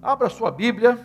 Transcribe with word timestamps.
Abra 0.00 0.30
sua 0.30 0.52
Bíblia 0.52 0.96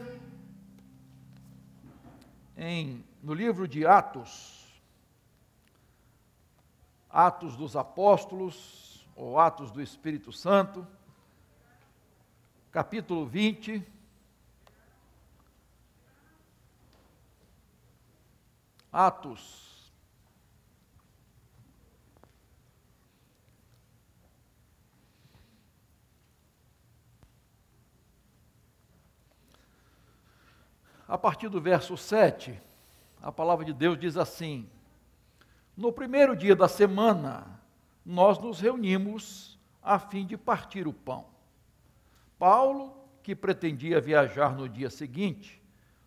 em, 2.55 3.03
no 3.23 3.33
livro 3.33 3.67
de 3.67 3.87
Atos, 3.87 4.71
Atos 7.09 7.55
dos 7.55 7.75
Apóstolos, 7.75 9.03
ou 9.15 9.39
Atos 9.39 9.71
do 9.71 9.81
Espírito 9.81 10.31
Santo, 10.31 10.85
capítulo 12.71 13.25
20. 13.25 13.83
Atos. 18.91 19.72
A 31.13 31.17
partir 31.19 31.47
do 31.47 31.61
verso 31.61 31.95
7, 31.95 32.59
a 33.21 33.31
palavra 33.31 33.63
de 33.63 33.71
Deus 33.71 33.99
diz 33.99 34.17
assim: 34.17 34.67
No 35.77 35.93
primeiro 35.93 36.35
dia 36.35 36.55
da 36.55 36.67
semana, 36.67 37.45
nós 38.03 38.39
nos 38.39 38.59
reunimos 38.59 39.59
a 39.79 39.99
fim 39.99 40.25
de 40.25 40.35
partir 40.35 40.87
o 40.87 40.91
pão. 40.91 41.27
Paulo, 42.39 42.97
que 43.21 43.35
pretendia 43.35 44.01
viajar 44.01 44.55
no 44.55 44.67
dia 44.67 44.89
seguinte, 44.89 45.61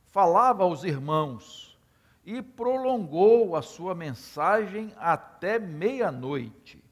falava 0.06 0.64
aos 0.64 0.82
irmãos 0.82 1.78
e 2.24 2.42
prolongou 2.42 3.54
a 3.54 3.62
sua 3.62 3.94
mensagem 3.94 4.92
até 4.96 5.56
meia-noite. 5.56 6.82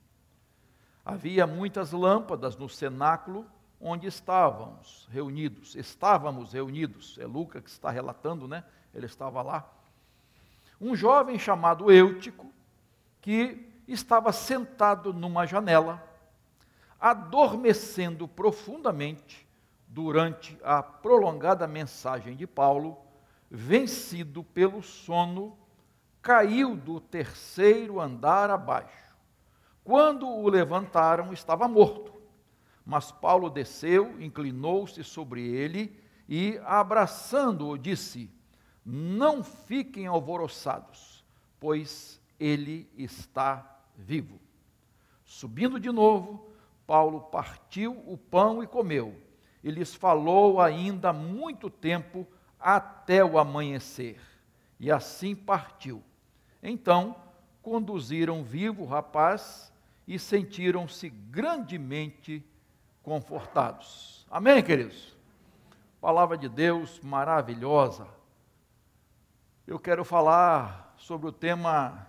Havia 1.04 1.48
muitas 1.48 1.90
lâmpadas 1.90 2.56
no 2.56 2.68
cenáculo 2.68 3.44
onde 3.86 4.06
estávamos 4.06 5.06
reunidos. 5.12 5.76
Estávamos 5.76 6.54
reunidos, 6.54 7.18
é 7.18 7.26
Lucas 7.26 7.62
que 7.62 7.68
está 7.68 7.90
relatando, 7.90 8.48
né? 8.48 8.64
Ele 8.94 9.04
estava 9.04 9.42
lá. 9.42 9.70
Um 10.80 10.96
jovem 10.96 11.38
chamado 11.38 11.92
Eutico, 11.92 12.50
que 13.20 13.70
estava 13.86 14.32
sentado 14.32 15.12
numa 15.12 15.46
janela, 15.46 16.02
adormecendo 16.98 18.26
profundamente 18.26 19.46
durante 19.86 20.58
a 20.64 20.82
prolongada 20.82 21.66
mensagem 21.66 22.34
de 22.34 22.46
Paulo, 22.46 22.96
vencido 23.50 24.42
pelo 24.42 24.82
sono, 24.82 25.58
caiu 26.22 26.74
do 26.74 27.00
terceiro 27.00 28.00
andar 28.00 28.48
abaixo. 28.48 29.14
Quando 29.84 30.26
o 30.26 30.48
levantaram, 30.48 31.34
estava 31.34 31.68
morto. 31.68 32.13
Mas 32.84 33.10
Paulo 33.10 33.48
desceu, 33.48 34.20
inclinou-se 34.20 35.02
sobre 35.02 35.42
ele 35.42 35.98
e, 36.28 36.60
abraçando-o, 36.64 37.78
disse: 37.78 38.30
Não 38.84 39.42
fiquem 39.42 40.06
alvoroçados, 40.06 41.24
pois 41.58 42.20
ele 42.38 42.90
está 42.96 43.80
vivo. 43.96 44.38
Subindo 45.24 45.80
de 45.80 45.90
novo, 45.90 46.50
Paulo 46.86 47.22
partiu 47.22 47.92
o 48.06 48.18
pão 48.18 48.62
e 48.62 48.66
comeu. 48.66 49.18
E 49.62 49.70
lhes 49.70 49.94
falou 49.94 50.60
ainda 50.60 51.12
muito 51.12 51.70
tempo 51.70 52.26
até 52.60 53.24
o 53.24 53.38
amanhecer. 53.38 54.20
E 54.78 54.90
assim 54.90 55.34
partiu. 55.34 56.02
Então 56.62 57.16
conduziram 57.62 58.44
vivo 58.44 58.82
o 58.82 58.86
rapaz 58.86 59.72
e 60.06 60.18
sentiram-se 60.18 61.08
grandemente 61.08 62.44
confortados. 63.04 64.26
Amém, 64.30 64.62
queridos? 64.64 65.14
Palavra 66.00 66.36
de 66.36 66.48
Deus 66.48 66.98
maravilhosa. 67.00 68.08
Eu 69.66 69.78
quero 69.78 70.04
falar 70.04 70.94
sobre 70.96 71.28
o 71.28 71.32
tema 71.32 72.08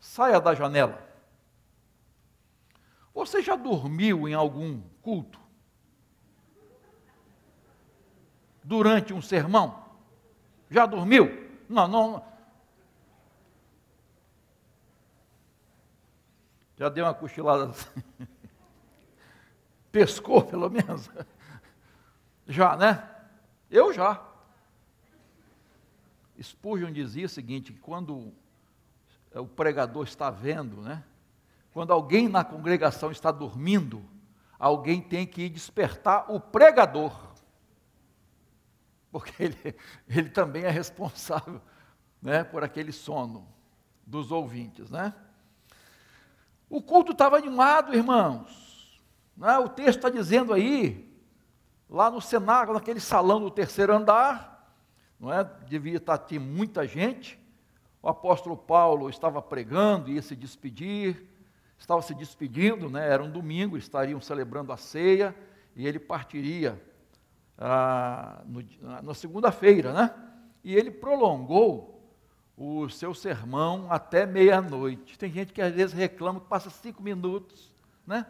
saia 0.00 0.40
da 0.40 0.54
janela. 0.54 1.08
Você 3.14 3.42
já 3.42 3.54
dormiu 3.54 4.26
em 4.26 4.34
algum 4.34 4.80
culto? 5.02 5.38
Durante 8.64 9.12
um 9.12 9.20
sermão? 9.20 9.84
Já 10.70 10.86
dormiu? 10.86 11.50
Não, 11.68 11.86
não. 11.86 12.24
Já 16.76 16.88
deu 16.88 17.04
uma 17.04 17.14
cochilada. 17.14 17.72
Pescou, 19.90 20.42
pelo 20.46 20.70
menos. 20.70 21.10
Já, 22.46 22.76
né? 22.76 23.08
Eu 23.70 23.92
já. 23.92 24.22
Spurgeon 26.40 26.92
dizia 26.92 27.26
o 27.26 27.28
seguinte: 27.28 27.72
que 27.72 27.80
quando 27.80 28.32
o 29.34 29.46
pregador 29.46 30.04
está 30.04 30.30
vendo, 30.30 30.80
né? 30.80 31.04
Quando 31.72 31.92
alguém 31.92 32.28
na 32.28 32.42
congregação 32.42 33.12
está 33.12 33.30
dormindo, 33.30 34.04
alguém 34.58 35.00
tem 35.00 35.26
que 35.26 35.48
despertar 35.48 36.30
o 36.30 36.40
pregador 36.40 37.30
porque 39.10 39.42
ele, 39.42 39.76
ele 40.08 40.30
também 40.30 40.64
é 40.64 40.70
responsável 40.70 41.60
né, 42.22 42.44
por 42.44 42.62
aquele 42.62 42.92
sono 42.92 43.46
dos 44.06 44.30
ouvintes. 44.30 44.90
Né? 44.90 45.12
O 46.68 46.80
culto 46.80 47.12
estava 47.12 47.36
animado, 47.36 47.94
irmãos. 47.94 48.69
Né? 49.40 49.58
O 49.58 49.70
texto 49.70 49.96
está 49.96 50.10
dizendo 50.10 50.52
aí, 50.52 51.10
lá 51.88 52.10
no 52.10 52.20
cenário, 52.20 52.74
naquele 52.74 53.00
salão 53.00 53.40
do 53.40 53.50
terceiro 53.50 53.94
andar, 53.94 54.70
não 55.18 55.32
é? 55.32 55.42
devia 55.66 55.96
estar 55.96 56.18
tinha 56.18 56.38
muita 56.38 56.86
gente. 56.86 57.40
O 58.02 58.08
apóstolo 58.08 58.54
Paulo 58.54 59.08
estava 59.08 59.40
pregando, 59.40 60.10
ia 60.10 60.20
se 60.20 60.36
despedir, 60.36 61.26
estava 61.78 62.02
se 62.02 62.14
despedindo, 62.14 62.90
né? 62.90 63.08
era 63.08 63.22
um 63.22 63.30
domingo, 63.30 63.78
estariam 63.78 64.20
celebrando 64.20 64.72
a 64.72 64.76
ceia, 64.76 65.34
e 65.74 65.86
ele 65.86 65.98
partiria 65.98 66.78
ah, 67.56 68.42
no, 68.44 68.62
na 69.02 69.14
segunda-feira, 69.14 69.92
né? 69.92 70.14
E 70.62 70.74
ele 70.74 70.90
prolongou 70.90 72.02
o 72.56 72.88
seu 72.90 73.14
sermão 73.14 73.86
até 73.88 74.26
meia-noite. 74.26 75.18
Tem 75.18 75.32
gente 75.32 75.52
que 75.52 75.62
às 75.62 75.72
vezes 75.72 75.94
reclama 75.94 76.40
que 76.40 76.46
passa 76.46 76.68
cinco 76.68 77.02
minutos, 77.02 77.72
né? 78.06 78.26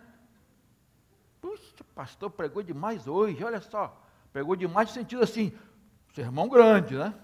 Puxa, 1.80 1.84
pastor 1.94 2.30
pregou 2.30 2.62
demais 2.62 3.06
hoje, 3.06 3.42
olha 3.42 3.60
só. 3.60 4.00
Pregou 4.32 4.54
demais 4.54 4.88
no 4.88 4.94
sentido 4.94 5.22
assim, 5.22 5.52
sermão 6.12 6.48
grande, 6.48 6.96
né? 6.96 7.14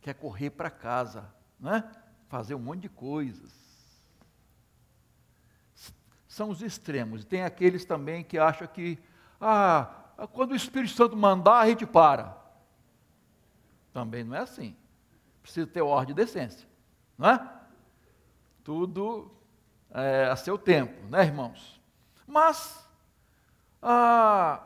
Quer 0.00 0.14
correr 0.14 0.50
para 0.50 0.70
casa, 0.70 1.32
né? 1.58 1.90
Fazer 2.28 2.54
um 2.54 2.58
monte 2.58 2.82
de 2.82 2.88
coisas 2.88 3.60
são 6.26 6.48
os 6.48 6.62
extremos. 6.62 7.24
Tem 7.24 7.42
aqueles 7.42 7.84
também 7.84 8.22
que 8.22 8.38
acham 8.38 8.66
que, 8.66 8.98
ah, 9.40 9.92
quando 10.32 10.52
o 10.52 10.56
Espírito 10.56 10.94
Santo 10.94 11.16
mandar, 11.16 11.58
a 11.58 11.66
gente 11.66 11.84
para. 11.84 12.38
Também 13.92 14.22
não 14.22 14.36
é 14.36 14.38
assim. 14.38 14.76
Precisa 15.42 15.66
ter 15.66 15.82
ordem 15.82 16.12
e 16.12 16.14
decência, 16.14 16.68
não 17.18 17.30
é? 17.30 17.52
Tudo 18.62 19.30
é, 19.92 20.26
a 20.26 20.36
seu 20.36 20.56
tempo, 20.56 21.06
né, 21.08 21.24
irmãos? 21.24 21.80
Mas, 22.26 22.86
ah, 23.82 24.62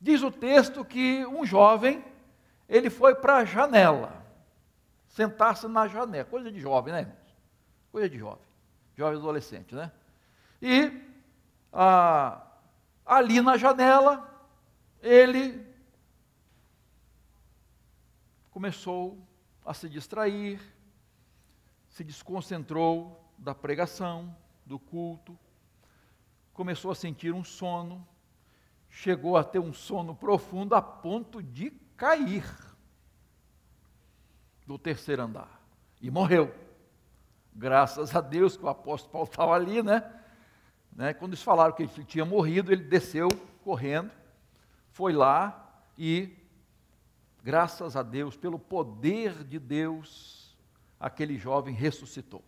diz 0.00 0.22
o 0.22 0.30
texto 0.30 0.84
que 0.84 1.24
um 1.26 1.44
jovem, 1.44 2.04
ele 2.68 2.90
foi 2.90 3.14
para 3.14 3.36
a 3.36 3.44
janela, 3.44 4.24
sentar-se 5.08 5.68
na 5.68 5.86
janela, 5.86 6.24
coisa 6.24 6.50
de 6.50 6.60
jovem, 6.60 6.92
né, 6.92 7.00
irmãos? 7.00 7.34
Coisa 7.92 8.08
de 8.08 8.18
jovem, 8.18 8.44
jovem 8.96 9.18
adolescente, 9.18 9.74
né? 9.74 9.92
E 10.60 11.00
ah, 11.72 12.44
ali 13.04 13.40
na 13.40 13.56
janela, 13.56 14.30
ele 15.00 15.64
começou 18.50 19.18
a 19.64 19.74
se 19.74 19.88
distrair, 19.88 20.60
se 21.88 22.04
desconcentrou 22.04 23.20
da 23.36 23.54
pregação, 23.54 24.34
do 24.64 24.78
culto, 24.78 25.38
começou 26.52 26.90
a 26.90 26.94
sentir 26.94 27.32
um 27.32 27.44
sono, 27.44 28.06
chegou 28.88 29.36
a 29.36 29.44
ter 29.44 29.58
um 29.58 29.72
sono 29.72 30.14
profundo 30.14 30.74
a 30.74 30.82
ponto 30.82 31.42
de 31.42 31.70
cair 31.96 32.44
do 34.66 34.78
terceiro 34.78 35.22
andar 35.22 35.60
e 36.00 36.10
morreu. 36.10 36.54
Graças 37.54 38.14
a 38.14 38.20
Deus 38.20 38.56
que 38.56 38.64
o 38.64 38.68
apóstolo 38.68 39.12
Paulo 39.12 39.28
estava 39.30 39.52
ali, 39.52 39.82
né? 39.82 40.10
Né? 40.94 41.12
Quando 41.12 41.32
eles 41.32 41.42
falaram 41.42 41.74
que 41.74 41.82
ele 41.82 42.04
tinha 42.04 42.24
morrido, 42.24 42.72
ele 42.72 42.84
desceu 42.84 43.28
correndo, 43.62 44.10
foi 44.90 45.12
lá 45.12 45.82
e, 45.98 46.36
graças 47.42 47.96
a 47.96 48.02
Deus, 48.02 48.36
pelo 48.36 48.58
poder 48.58 49.44
de 49.44 49.58
Deus, 49.58 50.56
aquele 50.98 51.36
jovem 51.36 51.74
ressuscitou. 51.74 52.44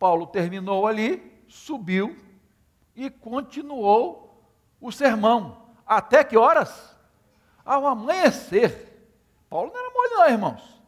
Paulo 0.00 0.26
terminou 0.26 0.86
ali, 0.86 1.44
subiu 1.46 2.16
e 2.96 3.10
continuou 3.10 4.50
o 4.80 4.90
sermão. 4.90 5.74
Até 5.86 6.24
que 6.24 6.38
horas? 6.38 6.96
Ao 7.62 7.86
amanhecer. 7.86 8.88
Paulo 9.50 9.70
não 9.70 9.78
era 9.78 9.92
mole, 9.92 10.14
não, 10.14 10.28
irmãos. 10.30 10.82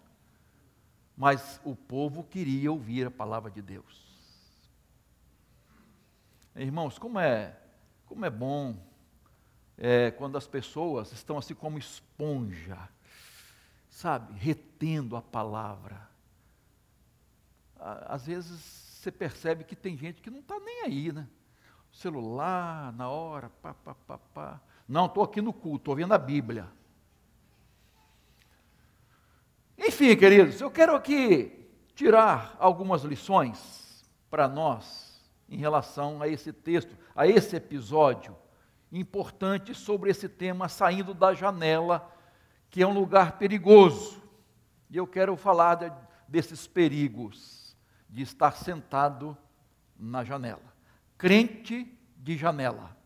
Mas 1.14 1.60
o 1.62 1.76
povo 1.76 2.24
queria 2.24 2.72
ouvir 2.72 3.06
a 3.06 3.10
palavra 3.10 3.50
de 3.50 3.60
Deus. 3.60 4.10
Irmãos, 6.56 6.98
como 6.98 7.20
é, 7.20 7.54
como 8.06 8.24
é 8.24 8.30
bom 8.30 8.74
é, 9.76 10.10
quando 10.12 10.38
as 10.38 10.46
pessoas 10.46 11.12
estão 11.12 11.36
assim 11.36 11.54
como 11.54 11.76
esponja, 11.76 12.88
sabe, 13.90 14.32
retendo 14.38 15.16
a 15.16 15.22
palavra. 15.22 16.08
Às 17.78 18.26
vezes 18.26 18.91
você 19.02 19.10
percebe 19.10 19.64
que 19.64 19.74
tem 19.74 19.96
gente 19.96 20.22
que 20.22 20.30
não 20.30 20.38
está 20.38 20.60
nem 20.60 20.82
aí, 20.82 21.10
né? 21.10 21.26
celular, 21.90 22.92
na 22.92 23.08
hora, 23.08 23.50
pá, 23.60 23.74
pá, 23.74 23.96
pá, 24.06 24.18
pá. 24.32 24.60
Não, 24.86 25.06
estou 25.06 25.24
aqui 25.24 25.42
no 25.42 25.52
culto, 25.52 25.78
estou 25.78 25.96
vendo 25.96 26.14
a 26.14 26.18
Bíblia. 26.18 26.68
Enfim, 29.76 30.16
queridos, 30.16 30.60
eu 30.60 30.70
quero 30.70 30.94
aqui 30.94 31.68
tirar 31.96 32.56
algumas 32.60 33.02
lições 33.02 34.04
para 34.30 34.46
nós 34.46 35.20
em 35.48 35.56
relação 35.56 36.22
a 36.22 36.28
esse 36.28 36.52
texto, 36.52 36.96
a 37.12 37.26
esse 37.26 37.56
episódio 37.56 38.36
importante 38.92 39.74
sobre 39.74 40.10
esse 40.10 40.28
tema 40.28 40.68
saindo 40.68 41.12
da 41.12 41.34
janela, 41.34 42.08
que 42.70 42.82
é 42.82 42.86
um 42.86 42.94
lugar 42.94 43.36
perigoso. 43.36 44.22
E 44.88 44.96
eu 44.96 45.08
quero 45.08 45.36
falar 45.36 45.74
de, 45.74 45.92
desses 46.28 46.68
perigos 46.68 47.61
de 48.12 48.22
estar 48.22 48.52
sentado 48.52 49.36
na 49.98 50.22
janela 50.22 50.72
crente 51.22 51.86
de 52.16 52.36
janela. 52.36 52.96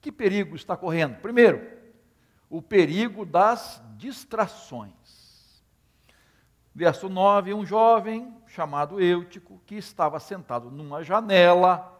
Que 0.00 0.12
perigo 0.12 0.54
está 0.54 0.76
correndo? 0.76 1.16
Primeiro, 1.16 1.68
o 2.48 2.62
perigo 2.62 3.26
das 3.26 3.82
distrações. 3.96 5.64
Verso 6.72 7.08
9: 7.08 7.54
Um 7.54 7.66
jovem 7.66 8.40
chamado 8.46 9.00
Eutico, 9.00 9.60
que 9.66 9.74
estava 9.74 10.20
sentado 10.20 10.70
numa 10.70 11.02
janela. 11.02 11.92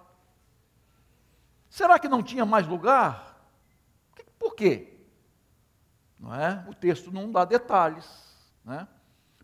Será 1.68 1.98
que 1.98 2.08
não 2.08 2.22
tinha 2.22 2.46
mais 2.46 2.64
lugar? 2.64 3.44
Por 4.38 4.54
quê? 4.54 5.00
Não 6.16 6.32
é? 6.32 6.64
O 6.68 6.74
texto 6.74 7.10
não 7.10 7.32
dá 7.32 7.44
detalhes, 7.44 8.08
né? 8.64 8.86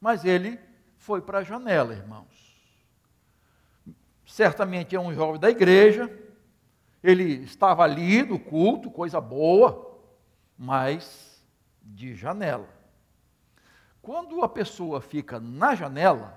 mas 0.01 0.25
ele 0.25 0.57
foi 1.07 1.23
para 1.23 1.39
a 1.39 1.43
janela, 1.43 1.95
irmãos 1.95 2.47
certamente 4.27 4.97
é 4.97 5.01
um 5.01 5.15
jovem 5.15 5.41
da 5.41 5.49
igreja, 5.49 6.13
ele 7.03 7.45
estava 7.45 7.85
ali 7.85 8.25
no 8.25 8.39
culto, 8.39 8.91
coisa 8.91 9.21
boa, 9.21 9.99
mas 10.59 11.43
de 11.81 12.15
janela. 12.15 12.69
Quando 14.03 14.43
a 14.43 14.49
pessoa 14.49 15.01
fica 15.01 15.39
na 15.39 15.75
janela, 15.75 16.37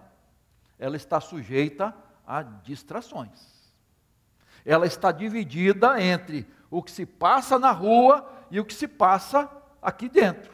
ela 0.77 0.95
está 0.95 1.19
sujeita 1.19 1.95
a 2.25 2.43
distrações. 2.43 3.59
Ela 4.63 4.85
está 4.85 5.11
dividida 5.11 6.01
entre 6.01 6.47
o 6.69 6.83
que 6.83 6.91
se 6.91 7.05
passa 7.05 7.57
na 7.57 7.71
rua 7.71 8.29
e 8.51 8.59
o 8.59 8.65
que 8.65 8.73
se 8.73 8.87
passa 8.87 9.49
aqui 9.81 10.07
dentro. 10.07 10.53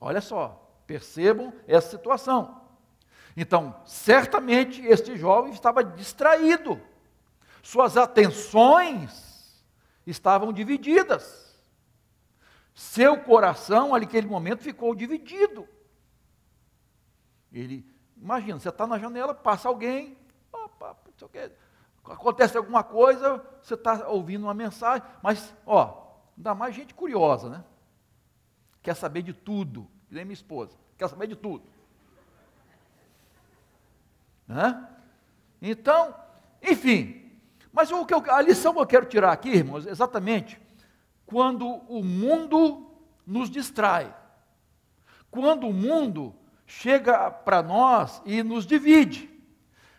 Olha 0.00 0.20
só, 0.20 0.65
percebam 0.86 1.52
essa 1.66 1.90
situação. 1.90 2.62
Então, 3.36 3.80
certamente 3.84 4.80
este 4.86 5.16
jovem 5.16 5.52
estava 5.52 5.84
distraído, 5.84 6.80
suas 7.62 7.96
atenções 7.96 9.64
estavam 10.06 10.52
divididas. 10.52 11.46
Seu 12.74 13.18
coração, 13.20 13.94
ali 13.94 14.06
naquele 14.06 14.26
momento, 14.26 14.62
ficou 14.62 14.94
dividido. 14.94 15.66
Ele, 17.52 17.84
imagina, 18.16 18.58
você 18.58 18.68
está 18.68 18.86
na 18.86 18.98
janela, 18.98 19.34
passa 19.34 19.68
alguém, 19.68 20.16
opa, 20.52 20.96
acontece 22.04 22.56
alguma 22.56 22.84
coisa, 22.84 23.44
você 23.62 23.74
está 23.74 24.08
ouvindo 24.08 24.44
uma 24.44 24.54
mensagem, 24.54 25.06
mas, 25.22 25.54
ó, 25.64 26.18
ainda 26.36 26.54
mais 26.54 26.74
gente 26.74 26.94
curiosa, 26.94 27.48
né? 27.48 27.64
Quer 28.82 28.94
saber 28.94 29.22
de 29.22 29.32
tudo, 29.32 29.90
que 30.08 30.14
nem 30.14 30.24
minha 30.24 30.34
esposa, 30.34 30.76
quer 30.96 31.08
saber 31.08 31.26
de 31.26 31.36
tudo. 31.36 31.64
Né? 34.46 34.88
Então, 35.60 36.14
enfim, 36.62 37.32
mas 37.72 37.90
o 37.90 38.06
que 38.06 38.14
eu, 38.14 38.22
a 38.30 38.40
lição 38.40 38.72
que 38.72 38.80
eu 38.80 38.86
quero 38.86 39.06
tirar 39.06 39.32
aqui, 39.32 39.50
irmãos, 39.50 39.86
exatamente 39.86 40.60
quando 41.26 41.66
o 41.66 42.02
mundo 42.04 42.86
nos 43.26 43.50
distrai, 43.50 44.14
quando 45.30 45.66
o 45.66 45.72
mundo 45.72 46.32
chega 46.64 47.30
para 47.30 47.62
nós 47.62 48.22
e 48.24 48.42
nos 48.42 48.64
divide, 48.64 49.28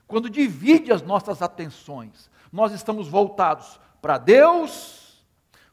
quando 0.08 0.30
divide 0.30 0.92
as 0.92 1.02
nossas 1.02 1.42
atenções, 1.42 2.32
nós 2.52 2.72
estamos 2.72 3.10
voltados 3.10 3.80
para 4.02 4.18
Deus, 4.18 5.26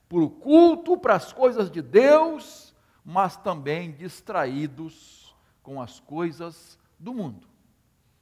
para 0.09 0.19
o 0.19 0.29
culto, 0.29 0.97
para 0.97 1.15
as 1.15 1.33
coisas 1.33 1.71
de 1.71 1.81
Deus, 1.81 2.64
mas 3.05 3.37
também 3.37 3.93
distraídos 3.93 5.35
com 5.63 5.81
as 5.81 6.01
coisas 6.01 6.79
do 6.99 7.13
mundo. 7.13 7.47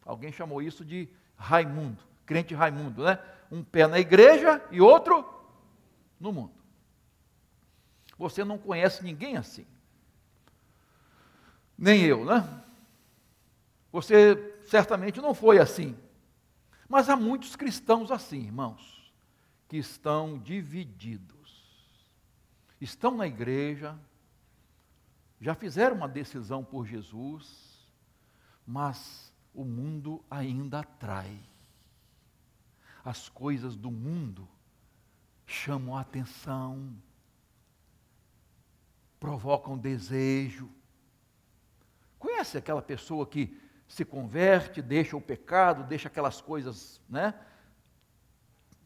Alguém 0.04 0.32
chamou 0.32 0.60
isso 0.60 0.84
de 0.84 1.08
Raimundo, 1.36 2.02
crente 2.26 2.54
Raimundo, 2.54 3.04
né? 3.04 3.18
Um 3.50 3.62
pé 3.62 3.86
na 3.86 3.98
igreja 3.98 4.64
e 4.70 4.80
outro 4.80 5.24
no 6.18 6.32
mundo. 6.32 6.54
Você 8.18 8.44
não 8.44 8.58
conhece 8.58 9.04
ninguém 9.04 9.36
assim. 9.36 9.66
Nem 11.76 12.02
eu, 12.02 12.24
né? 12.24 12.62
Você 13.90 14.56
certamente 14.64 15.20
não 15.20 15.34
foi 15.34 15.58
assim. 15.58 15.96
Mas 16.88 17.08
há 17.08 17.16
muitos 17.16 17.56
cristãos 17.56 18.10
assim, 18.10 18.40
irmãos, 18.40 19.12
que 19.68 19.76
estão 19.76 20.38
divididos. 20.38 21.32
Estão 22.80 23.16
na 23.16 23.26
igreja, 23.26 23.98
já 25.42 25.56
fizeram 25.56 25.96
uma 25.96 26.08
decisão 26.08 26.64
por 26.64 26.86
Jesus, 26.86 27.84
mas 28.64 29.34
o 29.52 29.64
mundo 29.64 30.24
ainda 30.30 30.78
atrai. 30.78 31.36
As 33.04 33.28
coisas 33.28 33.74
do 33.74 33.90
mundo 33.90 34.48
chamam 35.44 35.96
a 35.96 36.02
atenção, 36.02 36.96
provocam 39.18 39.76
desejo. 39.76 40.70
Conhece 42.20 42.56
aquela 42.56 42.80
pessoa 42.80 43.26
que 43.26 43.60
se 43.88 44.04
converte, 44.04 44.80
deixa 44.80 45.16
o 45.16 45.20
pecado, 45.20 45.82
deixa 45.82 46.06
aquelas 46.06 46.40
coisas, 46.40 47.00
né, 47.08 47.34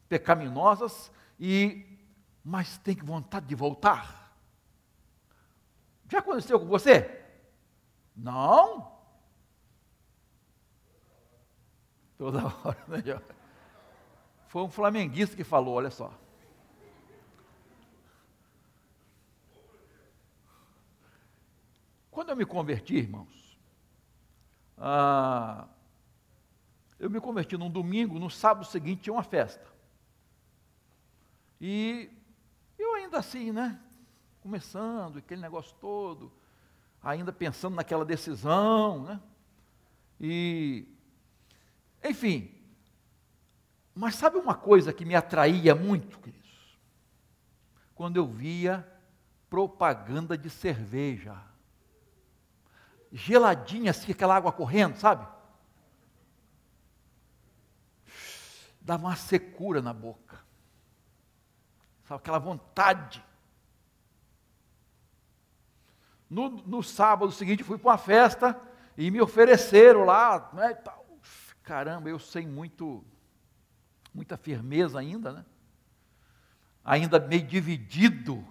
pecaminosas 0.09 1.13
e 1.39 1.85
mas 2.43 2.79
tem 2.79 2.95
vontade 2.95 3.45
de 3.45 3.55
voltar? 3.55 4.26
Já 6.09 6.19
aconteceu 6.19 6.59
com 6.61 6.67
você? 6.67 7.25
Não? 8.15 8.93
Toda 12.17 12.47
hora, 12.65 12.85
né? 12.89 13.21
Foi 14.49 14.63
um 14.63 14.71
flamenguista 14.71 15.37
que 15.37 15.45
falou, 15.45 15.75
olha 15.75 15.91
só. 15.91 16.13
Quando 22.11 22.31
eu 22.31 22.37
me 22.37 22.47
converti, 22.47 22.97
irmãos, 22.97 23.59
ah, 24.79 25.69
eu 26.99 27.11
me 27.11 27.21
converti 27.21 27.59
num 27.59 27.71
domingo, 27.71 28.19
no 28.19 28.31
sábado 28.31 28.65
seguinte 28.65 29.03
tinha 29.03 29.13
uma 29.13 29.23
festa. 29.23 29.67
E 31.61 32.11
eu 32.79 32.95
ainda 32.95 33.19
assim, 33.19 33.53
né? 33.53 33.79
Começando, 34.47 35.19
aquele 35.19 35.41
negócio 35.41 35.75
todo, 35.81 36.33
ainda 37.03 37.33
pensando 37.33 37.75
naquela 37.75 38.05
decisão, 38.05 39.03
né? 39.03 39.21
E 40.21 40.87
enfim, 42.05 42.55
mas 43.93 44.15
sabe 44.15 44.39
uma 44.39 44.55
coisa 44.55 44.93
que 44.93 45.05
me 45.05 45.17
atraía 45.17 45.75
muito, 45.75 46.21
queridos? 46.21 46.79
Quando 47.93 48.19
eu 48.19 48.25
via 48.25 48.89
propaganda 49.51 50.39
de 50.39 50.49
cerveja. 50.49 51.37
Geladinha, 53.11 53.91
assim, 53.91 54.13
aquela 54.13 54.37
água 54.37 54.53
correndo, 54.53 54.95
sabe? 54.95 55.27
Dava 58.81 59.09
uma 59.09 59.17
secura 59.17 59.83
na 59.83 59.93
boca. 59.93 60.39
Sabe, 62.05 62.21
aquela 62.21 62.39
vontade. 62.39 63.26
No, 66.29 66.51
no 66.51 66.83
sábado 66.83 67.31
seguinte, 67.33 67.63
fui 67.63 67.79
para 67.79 67.91
uma 67.91 67.99
festa 67.99 68.61
e 68.97 69.11
me 69.11 69.21
ofereceram 69.21 70.05
lá, 70.05 70.51
né, 70.53 70.77
caramba, 71.63 72.09
eu 72.09 72.19
sei 72.19 72.47
muito, 72.47 73.05
muita 74.15 74.37
firmeza 74.37 74.99
ainda, 74.99 75.33
né? 75.33 75.45
ainda 76.87 77.19
meio 77.19 77.43
dividido. 77.43 78.47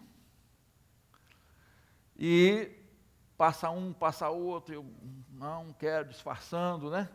E 2.18 2.70
passa 3.38 3.70
um, 3.70 3.94
passa 3.94 4.30
outro, 4.30 4.76
eu 4.76 4.86
não 5.32 5.74
quero, 5.74 6.10
disfarçando, 6.10 6.90
né? 6.90 7.10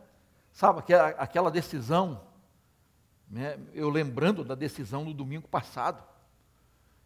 Sabe 0.51 0.79
aquela, 0.79 1.09
aquela 1.09 1.51
decisão, 1.51 2.27
né? 3.29 3.57
eu 3.73 3.89
lembrando 3.89 4.43
da 4.43 4.55
decisão 4.55 5.05
no 5.05 5.13
domingo 5.13 5.47
passado. 5.47 6.03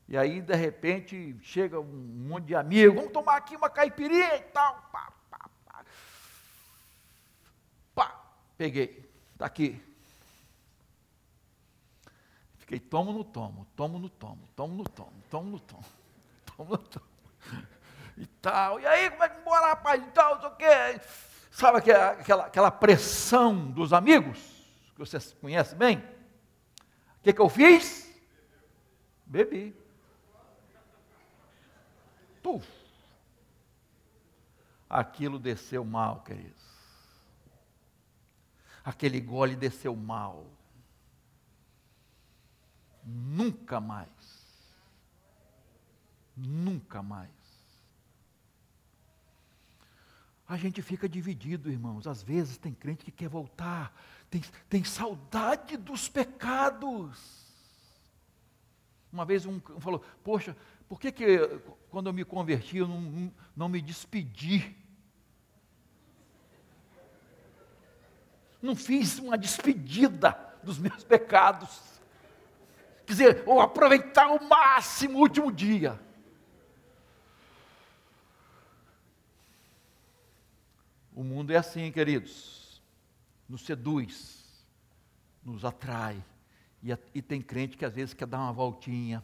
E 0.07 0.15
aí, 0.15 0.39
de 0.41 0.55
repente, 0.55 1.35
chega 1.41 1.79
um 1.79 1.83
monte 1.83 2.45
de 2.45 2.55
amigos, 2.55 2.95
vamos 2.95 3.11
tomar 3.11 3.37
aqui 3.37 3.55
uma 3.55 3.69
caipirinha 3.69 4.35
e 4.35 4.41
tal. 4.43 4.75
Pá, 4.91 5.11
pá, 5.29 5.49
pá. 5.65 5.85
pá 7.95 8.21
peguei, 8.55 9.09
está 9.33 9.47
aqui. 9.47 9.81
Fiquei 12.59 12.79
tomo 12.79 13.11
no 13.11 13.23
tomo, 13.23 13.67
tomo 13.75 13.97
no 13.97 14.09
tomo, 14.09 14.47
tomo 14.55 14.75
no 14.75 14.83
tomo, 14.83 15.13
tomo 15.29 15.51
no 15.51 15.59
tomo, 15.59 15.85
tomo 16.55 16.71
no 16.71 16.77
tomo. 16.77 17.05
E 18.17 18.25
tal. 18.27 18.79
E 18.79 18.85
aí, 18.85 19.09
como 19.09 19.23
é 19.23 19.29
que 19.29 19.41
bora, 19.41 19.67
rapaz? 19.67 20.01
E 20.01 20.11
tal, 20.11 20.35
o 20.35 20.55
quê. 20.55 20.99
Sabe 21.51 21.77
aquela, 21.77 22.45
aquela 22.45 22.71
pressão 22.71 23.71
dos 23.71 23.91
amigos, 23.91 24.37
que 24.93 24.99
vocês 24.99 25.33
conhecem 25.41 25.77
bem? 25.77 25.97
O 25.97 27.23
que, 27.23 27.33
que 27.33 27.41
eu 27.41 27.49
fiz? 27.49 28.13
Bebi. 29.25 29.84
Puf. 32.45 32.67
Aquilo 34.87 35.39
desceu 35.39 35.83
mal, 35.83 36.21
queridos. 36.21 36.63
Aquele 38.83 39.19
gole 39.19 39.55
desceu 39.55 39.95
mal. 39.95 40.45
Nunca 43.03 43.79
mais. 43.79 44.07
Nunca 46.37 47.01
mais. 47.01 47.31
A 50.47 50.55
gente 50.55 50.83
fica 50.83 51.09
dividido, 51.09 51.71
irmãos. 51.71 52.05
Às 52.05 52.21
vezes 52.21 52.59
tem 52.59 52.75
crente 52.75 53.03
que 53.05 53.11
quer 53.11 53.27
voltar, 53.27 53.91
tem, 54.29 54.43
tem 54.69 54.83
saudade 54.83 55.77
dos 55.77 56.07
pecados. 56.07 57.43
Uma 59.11 59.25
vez 59.25 59.45
um 59.47 59.59
falou: 59.79 60.03
Poxa, 60.23 60.55
por 60.87 60.99
que, 60.99 61.11
que 61.11 61.37
quando 61.89 62.07
eu 62.07 62.13
me 62.13 62.23
converti 62.23 62.77
eu 62.77 62.87
não, 62.87 63.33
não 63.55 63.69
me 63.69 63.81
despedi? 63.81 64.75
Não 68.61 68.75
fiz 68.75 69.19
uma 69.19 69.37
despedida 69.37 70.31
dos 70.63 70.77
meus 70.77 71.03
pecados. 71.03 72.01
Quer 73.05 73.11
dizer, 73.13 73.43
ou 73.45 73.61
aproveitar 73.61 74.25
ao 74.25 74.43
máximo 74.43 75.19
o 75.19 75.21
último 75.21 75.51
dia. 75.51 75.99
O 81.13 81.23
mundo 81.23 81.51
é 81.51 81.57
assim, 81.57 81.91
queridos. 81.91 82.81
Nos 83.47 83.63
seduz, 83.65 84.65
nos 85.43 85.63
atrai. 85.63 86.23
E, 86.83 86.91
e 87.13 87.21
tem 87.21 87.41
crente 87.41 87.77
que 87.77 87.85
às 87.85 87.93
vezes 87.93 88.13
quer 88.13 88.27
dar 88.27 88.39
uma 88.39 88.51
voltinha, 88.51 89.23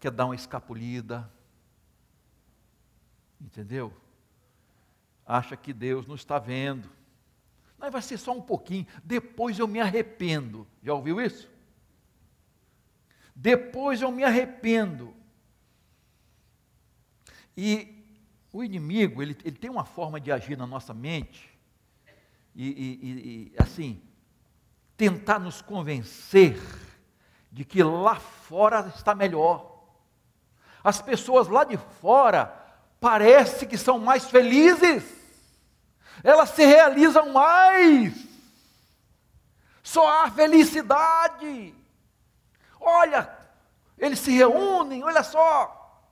quer 0.00 0.10
dar 0.10 0.26
uma 0.26 0.34
escapulida. 0.34 1.30
Entendeu? 3.40 3.92
Acha 5.24 5.56
que 5.56 5.72
Deus 5.72 6.06
não 6.06 6.14
está 6.14 6.38
vendo. 6.38 6.90
Mas 7.78 7.92
vai 7.92 8.02
ser 8.02 8.18
só 8.18 8.32
um 8.32 8.42
pouquinho, 8.42 8.86
depois 9.04 9.58
eu 9.58 9.68
me 9.68 9.80
arrependo. 9.80 10.66
Já 10.82 10.94
ouviu 10.94 11.20
isso? 11.20 11.48
Depois 13.34 14.02
eu 14.02 14.10
me 14.10 14.24
arrependo. 14.24 15.14
E 17.56 18.04
o 18.52 18.64
inimigo, 18.64 19.22
ele, 19.22 19.36
ele 19.44 19.56
tem 19.56 19.70
uma 19.70 19.84
forma 19.84 20.20
de 20.20 20.32
agir 20.32 20.56
na 20.56 20.66
nossa 20.66 20.92
mente, 20.92 21.48
e, 22.54 22.66
e, 22.66 23.52
e 23.52 23.52
assim, 23.56 24.02
tentar 24.96 25.38
nos 25.38 25.62
convencer 25.62 26.60
de 27.52 27.64
que 27.64 27.82
lá 27.82 28.16
fora 28.16 28.92
está 28.94 29.14
melhor. 29.14 29.77
As 30.82 31.00
pessoas 31.00 31.48
lá 31.48 31.64
de 31.64 31.76
fora 31.76 32.54
parece 33.00 33.66
que 33.66 33.76
são 33.76 33.98
mais 33.98 34.28
felizes, 34.28 35.04
elas 36.24 36.50
se 36.50 36.64
realizam 36.64 37.32
mais, 37.32 38.14
só 39.82 40.06
há 40.06 40.30
felicidade. 40.30 41.74
Olha, 42.80 43.30
eles 43.96 44.18
se 44.18 44.30
reúnem, 44.30 45.04
olha 45.04 45.22
só, 45.22 46.02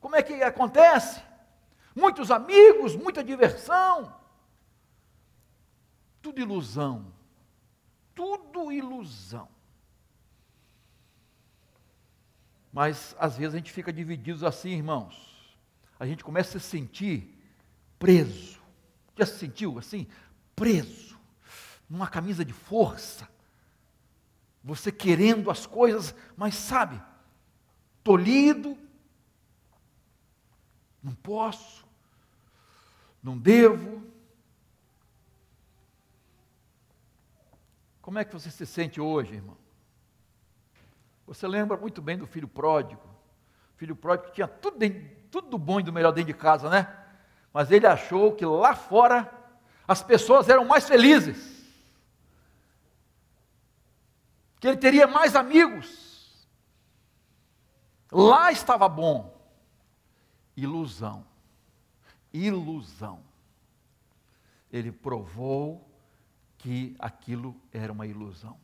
como 0.00 0.16
é 0.16 0.22
que 0.22 0.42
acontece? 0.42 1.26
muitos 1.96 2.30
amigos, 2.30 2.94
muita 2.94 3.24
diversão. 3.24 4.14
Tudo 6.20 6.38
ilusão. 6.38 7.12
Tudo 8.14 8.70
ilusão. 8.70 9.48
Mas 12.76 13.16
às 13.18 13.38
vezes 13.38 13.54
a 13.54 13.56
gente 13.56 13.72
fica 13.72 13.90
dividido 13.90 14.46
assim, 14.46 14.68
irmãos. 14.68 15.58
A 15.98 16.06
gente 16.06 16.22
começa 16.22 16.58
a 16.58 16.60
se 16.60 16.66
sentir 16.66 17.34
preso. 17.98 18.60
Já 19.18 19.24
se 19.24 19.38
sentiu 19.38 19.78
assim? 19.78 20.06
Preso. 20.54 21.18
Numa 21.88 22.06
camisa 22.06 22.44
de 22.44 22.52
força. 22.52 23.26
Você 24.62 24.92
querendo 24.92 25.50
as 25.50 25.64
coisas, 25.64 26.14
mas 26.36 26.54
sabe, 26.54 27.00
tolhido, 28.04 28.76
não 31.02 31.14
posso, 31.14 31.86
não 33.22 33.38
devo. 33.38 34.06
Como 38.02 38.18
é 38.18 38.24
que 38.26 38.34
você 38.34 38.50
se 38.50 38.66
sente 38.66 39.00
hoje, 39.00 39.32
irmão? 39.32 39.65
Você 41.26 41.46
lembra 41.46 41.76
muito 41.76 42.00
bem 42.00 42.16
do 42.16 42.26
filho 42.26 42.48
pródigo. 42.48 43.02
O 43.74 43.78
filho 43.78 43.96
pródigo 43.96 44.32
tinha 44.32 44.46
tudo, 44.46 44.78
dentro, 44.78 45.02
tudo 45.30 45.48
do 45.48 45.58
bom 45.58 45.80
e 45.80 45.82
do 45.82 45.92
melhor 45.92 46.12
dentro 46.12 46.32
de 46.32 46.38
casa, 46.38 46.70
né? 46.70 46.96
Mas 47.52 47.70
ele 47.70 47.86
achou 47.86 48.34
que 48.34 48.44
lá 48.44 48.74
fora 48.74 49.32
as 49.86 50.02
pessoas 50.02 50.48
eram 50.48 50.64
mais 50.64 50.86
felizes. 50.86 51.56
Que 54.60 54.68
ele 54.68 54.76
teria 54.76 55.06
mais 55.06 55.34
amigos. 55.34 56.46
Lá 58.10 58.50
estava 58.52 58.88
bom. 58.88 59.34
Ilusão 60.56 61.24
ilusão. 62.44 63.22
Ele 64.70 64.92
provou 64.92 65.88
que 66.58 66.96
aquilo 66.98 67.56
era 67.72 67.92
uma 67.92 68.06
ilusão. 68.06 68.58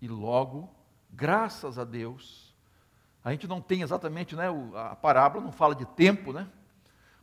E 0.00 0.08
logo, 0.08 0.70
graças 1.10 1.78
a 1.78 1.84
Deus, 1.84 2.54
a 3.24 3.30
gente 3.30 3.46
não 3.46 3.60
tem 3.60 3.82
exatamente, 3.82 4.34
né, 4.36 4.46
a 4.74 4.96
parábola 4.96 5.44
não 5.44 5.52
fala 5.52 5.74
de 5.74 5.84
tempo, 5.84 6.32
né? 6.32 6.48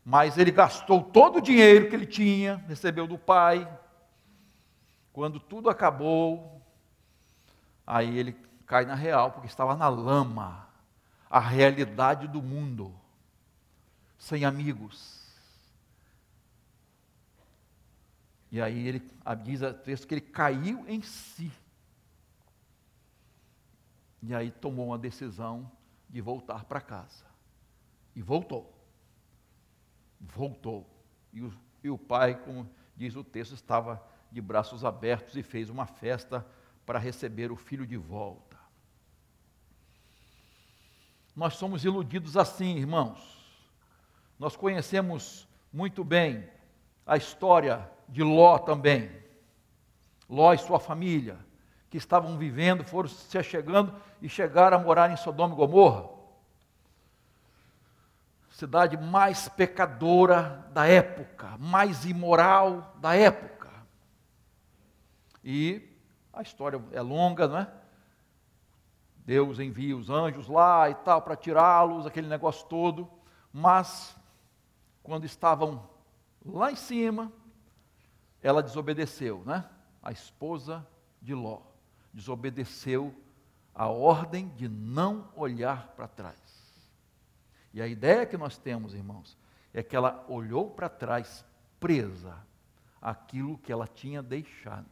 Mas 0.04 0.38
ele 0.38 0.51
gastou 0.51 1.01
todo 1.04 1.38
o 1.38 1.42
dinheiro 1.42 1.89
que 1.89 1.96
ele 1.96 2.06
tinha, 2.06 2.58
recebeu 2.68 3.08
do 3.08 3.18
pai. 3.18 3.68
Quando 5.12 5.39
tudo 5.39 5.70
acabou, 5.70 6.62
aí 7.88 8.15
ele 8.18 8.34
cai 8.68 8.86
na 8.86 8.94
real, 8.94 9.32
porque 9.32 9.48
estava 9.48 9.75
na 9.75 9.88
lama, 9.88 10.68
a 11.27 11.39
realidade 11.39 12.27
do 12.27 12.42
mundo 12.42 12.94
sem 14.18 14.46
amigos. 14.46 15.25
E 18.51 18.62
aí 18.62 18.88
ele 18.88 19.12
diz 19.44 19.62
a 19.63 19.74
texto 19.74 20.08
que 20.08 20.13
ele 20.13 20.22
caiu 20.22 20.86
em 20.88 21.01
si. 21.01 21.51
E 24.22 24.34
aí 24.34 24.51
tomou 24.51 24.88
uma 24.88 24.98
decisão 24.98 25.72
de 26.10 26.22
voltar 26.22 26.65
para 26.65 26.81
casa. 26.81 27.25
E 28.15 28.22
voltou. 28.22 28.74
Voltou. 30.19 30.89
E 31.34 31.41
o, 31.41 31.53
e 31.84 31.89
o 31.89 31.98
pai, 31.98 32.36
como 32.36 32.69
diz 32.95 33.15
o 33.15 33.24
texto, 33.24 33.53
estava 33.53 34.01
de 34.31 34.41
braços 34.41 34.84
abertos 34.84 35.36
e 35.36 35.43
fez 35.43 35.69
uma 35.69 35.86
festa 35.86 36.45
para 36.86 37.00
receber 37.00 37.51
o 37.51 37.55
filho 37.55 37.86
de 37.86 37.98
volta. 37.98 38.57
Nós 41.36 41.55
somos 41.55 41.84
iludidos 41.84 42.38
assim, 42.38 42.77
irmãos. 42.77 43.19
Nós 44.39 44.55
conhecemos 44.55 45.48
muito 45.72 46.03
bem 46.03 46.50
a 47.05 47.17
história 47.17 47.89
de 48.07 48.24
Ló 48.24 48.57
também. 48.57 49.12
Ló 50.29 50.53
e 50.53 50.57
sua 50.57 50.79
família, 50.79 51.38
que 51.96 52.00
estavam 52.00 52.38
vivendo, 52.38 52.84
foram 52.84 53.08
se 53.08 53.42
chegando 53.42 53.96
e 54.22 54.28
chegaram 54.28 54.75
a 54.75 54.80
morar 54.82 55.10
em 55.12 55.16
Sodoma 55.16 55.54
e 55.54 55.58
Gomorra. 55.58 56.10
Cidade 58.50 58.98
mais 58.98 59.48
pecadora 59.48 60.68
da 60.74 60.86
época, 60.86 61.58
mais 61.58 62.04
imoral 62.04 62.98
da 63.00 63.16
época. 63.16 63.70
E 65.42 65.90
a 66.34 66.42
história 66.42 66.84
é 66.92 67.02
longa, 67.02 67.48
não 67.48 67.60
é? 67.60 67.72
Deus 69.20 69.58
envia 69.58 69.96
os 69.96 70.10
anjos 70.10 70.50
lá 70.50 70.90
e 70.90 70.96
tal 70.96 71.22
para 71.22 71.38
tirá-los, 71.38 72.06
aquele 72.06 72.28
negócio 72.28 72.68
todo, 72.68 73.10
mas 73.54 74.18
quando 75.02 75.24
estavam 75.24 75.88
lá 76.46 76.74
em 76.74 76.75
cima, 76.75 77.32
ela 78.44 78.62
desobedeceu, 78.62 79.44
né? 79.46 79.64
A 80.04 80.12
esposa 80.12 80.86
de 81.22 81.34
Ló 81.34 81.74
desobedeceu 82.15 83.13
a 83.74 83.88
ordem 83.88 84.48
de 84.55 84.69
não 84.69 85.29
olhar 85.36 85.89
para 85.89 86.07
trás. 86.07 86.39
E 87.74 87.81
a 87.81 87.88
ideia 87.88 88.25
que 88.25 88.38
nós 88.38 88.57
temos, 88.57 88.93
irmãos, 88.93 89.38
é 89.74 89.84
que 89.84 89.98
ela 89.98 90.25
olhou 90.29 90.72
para 90.72 90.88
trás 90.88 91.45
presa 91.77 92.41
àquilo 93.01 93.57
que 93.57 93.69
ela 93.69 93.86
tinha 93.86 94.24
deixado. 94.24 94.88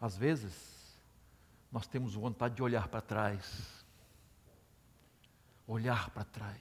Às 0.00 0.16
vezes, 0.16 0.98
nós 1.70 1.86
temos 1.86 2.14
vontade 2.14 2.54
de 2.56 2.62
olhar 2.62 2.88
para 2.88 3.02
trás. 3.02 3.84
Olhar 5.66 6.08
para 6.10 6.24
trás. 6.24 6.60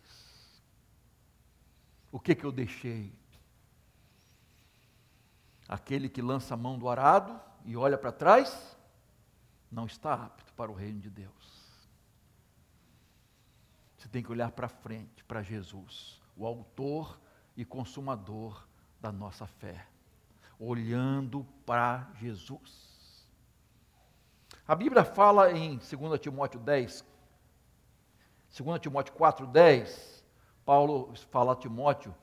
O 2.12 2.20
que 2.20 2.36
que 2.36 2.44
eu 2.44 2.52
deixei? 2.52 3.21
Aquele 5.72 6.10
que 6.10 6.22
lança 6.22 6.54
a 6.54 6.58
mão 6.58 6.78
do 6.78 6.90
arado 6.90 7.40
e 7.64 7.78
olha 7.78 7.98
para 7.98 8.12
trás, 8.12 8.78
não 9.72 9.86
está 9.86 10.14
apto 10.14 10.54
para 10.54 10.70
o 10.70 10.76
reino 10.76 11.00
de 11.00 11.10
Deus. 11.10 11.32
Você 13.98 14.10
tem 14.10 14.22
que 14.22 14.30
olhar 14.30 14.52
para 14.52 14.68
frente, 14.68 15.24
para 15.24 15.42
Jesus, 15.42 16.22
o 16.36 16.46
autor 16.46 17.18
e 17.56 17.64
consumador 17.64 18.68
da 19.00 19.14
nossa 19.14 19.48
fé. 19.48 19.88
Olhando 20.60 21.48
para 21.66 22.10
Jesus. 22.16 23.26
A 24.68 24.76
Bíblia 24.76 25.06
fala 25.06 25.54
em 25.54 25.78
2 25.78 26.20
Timóteo 26.20 26.60
10, 26.60 27.06
2 28.58 28.80
Timóteo 28.82 29.14
4, 29.14 29.48
10, 29.48 30.26
Paulo 30.66 31.14
fala 31.30 31.54
a 31.54 31.56
Timóteo 31.56 32.14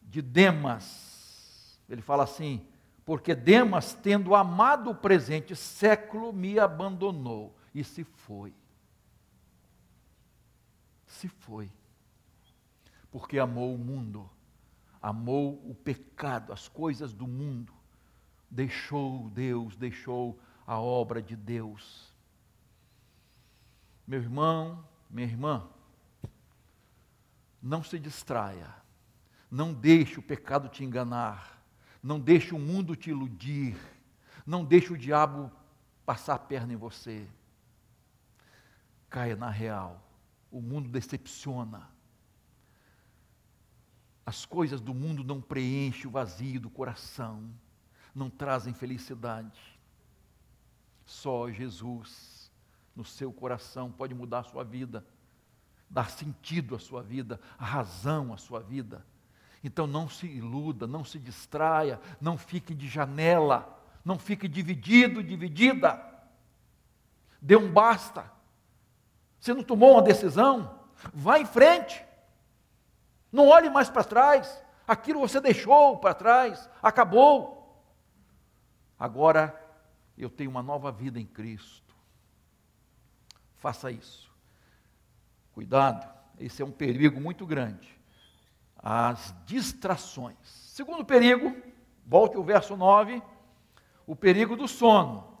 de 0.00 0.22
Demas. 0.22 1.11
Ele 1.92 2.00
fala 2.00 2.24
assim: 2.24 2.66
porque 3.04 3.34
Demas, 3.34 3.92
tendo 3.92 4.34
amado 4.34 4.90
o 4.90 4.94
presente 4.94 5.54
século, 5.54 6.32
me 6.32 6.58
abandonou 6.58 7.54
e 7.74 7.84
se 7.84 8.02
foi. 8.02 8.54
Se 11.06 11.28
foi. 11.28 11.70
Porque 13.10 13.38
amou 13.38 13.74
o 13.74 13.78
mundo, 13.78 14.28
amou 15.02 15.62
o 15.68 15.74
pecado, 15.74 16.50
as 16.50 16.66
coisas 16.66 17.12
do 17.12 17.26
mundo, 17.26 17.74
deixou 18.50 19.28
Deus, 19.28 19.76
deixou 19.76 20.40
a 20.66 20.80
obra 20.80 21.20
de 21.20 21.36
Deus. 21.36 22.10
Meu 24.06 24.22
irmão, 24.22 24.82
minha 25.10 25.26
irmã, 25.26 25.68
não 27.60 27.82
se 27.82 27.98
distraia, 27.98 28.74
não 29.50 29.74
deixe 29.74 30.18
o 30.18 30.22
pecado 30.22 30.70
te 30.70 30.82
enganar, 30.82 31.61
não 32.02 32.18
deixe 32.18 32.54
o 32.54 32.58
mundo 32.58 32.96
te 32.96 33.10
iludir, 33.10 33.76
não 34.44 34.64
deixe 34.64 34.92
o 34.92 34.98
diabo 34.98 35.50
passar 36.04 36.34
a 36.34 36.38
perna 36.38 36.72
em 36.72 36.76
você. 36.76 37.26
Caia 39.08 39.36
na 39.36 39.50
real, 39.50 40.02
o 40.50 40.60
mundo 40.60 40.88
decepciona. 40.88 41.88
As 44.26 44.44
coisas 44.44 44.80
do 44.80 44.94
mundo 44.94 45.22
não 45.22 45.40
preenchem 45.40 46.06
o 46.06 46.10
vazio 46.10 46.60
do 46.60 46.70
coração, 46.70 47.48
não 48.14 48.28
trazem 48.28 48.74
felicidade. 48.74 49.60
Só 51.04 51.50
Jesus, 51.50 52.50
no 52.96 53.04
seu 53.04 53.32
coração, 53.32 53.92
pode 53.92 54.14
mudar 54.14 54.40
a 54.40 54.44
sua 54.44 54.64
vida, 54.64 55.04
dar 55.88 56.10
sentido 56.10 56.74
à 56.74 56.78
sua 56.78 57.02
vida, 57.02 57.40
razão 57.58 58.32
à 58.32 58.38
sua 58.38 58.60
vida. 58.60 59.04
Então 59.62 59.86
não 59.86 60.08
se 60.08 60.26
iluda, 60.26 60.86
não 60.86 61.04
se 61.04 61.18
distraia, 61.18 62.00
não 62.20 62.36
fique 62.36 62.74
de 62.74 62.88
janela, 62.88 63.80
não 64.04 64.18
fique 64.18 64.48
dividido, 64.48 65.22
dividida. 65.22 66.02
Dê 67.40 67.56
um 67.56 67.72
basta. 67.72 68.30
Você 69.38 69.54
não 69.54 69.62
tomou 69.62 69.92
uma 69.92 70.02
decisão? 70.02 70.78
Vá 71.12 71.38
em 71.38 71.46
frente. 71.46 72.04
Não 73.30 73.48
olhe 73.48 73.70
mais 73.70 73.88
para 73.88 74.04
trás. 74.04 74.62
Aquilo 74.86 75.20
você 75.20 75.40
deixou 75.40 75.96
para 75.98 76.14
trás, 76.14 76.68
acabou. 76.82 77.84
Agora 78.98 79.58
eu 80.18 80.28
tenho 80.28 80.50
uma 80.50 80.62
nova 80.62 80.92
vida 80.92 81.18
em 81.18 81.26
Cristo. 81.26 81.94
Faça 83.56 83.90
isso. 83.90 84.30
Cuidado, 85.52 86.08
esse 86.38 86.62
é 86.62 86.64
um 86.64 86.70
perigo 86.70 87.20
muito 87.20 87.46
grande. 87.46 87.91
As 88.82 89.34
distrações. 89.46 90.36
Segundo 90.42 91.04
perigo, 91.04 91.54
volte 92.06 92.36
ao 92.36 92.42
verso 92.42 92.76
9, 92.76 93.22
o 94.06 94.16
perigo 94.16 94.56
do 94.56 94.66
sono. 94.66 95.38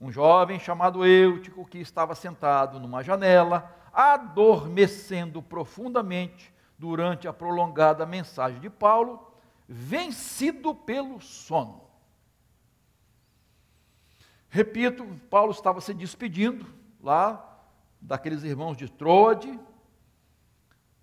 Um 0.00 0.10
jovem 0.10 0.58
chamado 0.58 1.04
Eutico, 1.04 1.66
que 1.66 1.78
estava 1.78 2.14
sentado 2.14 2.80
numa 2.80 3.02
janela, 3.02 3.74
adormecendo 3.92 5.42
profundamente 5.42 6.54
durante 6.78 7.26
a 7.26 7.32
prolongada 7.32 8.06
mensagem 8.06 8.60
de 8.60 8.70
Paulo, 8.70 9.32
vencido 9.68 10.74
pelo 10.74 11.20
sono. 11.20 11.82
Repito, 14.48 15.04
Paulo 15.28 15.50
estava 15.50 15.80
se 15.80 15.92
despedindo 15.92 16.66
lá 17.02 17.44
daqueles 18.00 18.44
irmãos 18.44 18.76
de 18.76 18.88
Troade, 18.88 19.58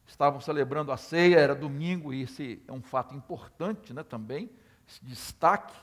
estavam 0.05 0.39
celebrando 0.39 0.91
a 0.91 0.97
ceia, 0.97 1.37
era 1.37 1.55
domingo, 1.55 2.13
e 2.13 2.23
esse 2.23 2.61
é 2.67 2.71
um 2.71 2.81
fato 2.81 3.15
importante 3.15 3.93
né, 3.93 4.03
também, 4.03 4.49
esse 4.87 5.03
destaque 5.03 5.75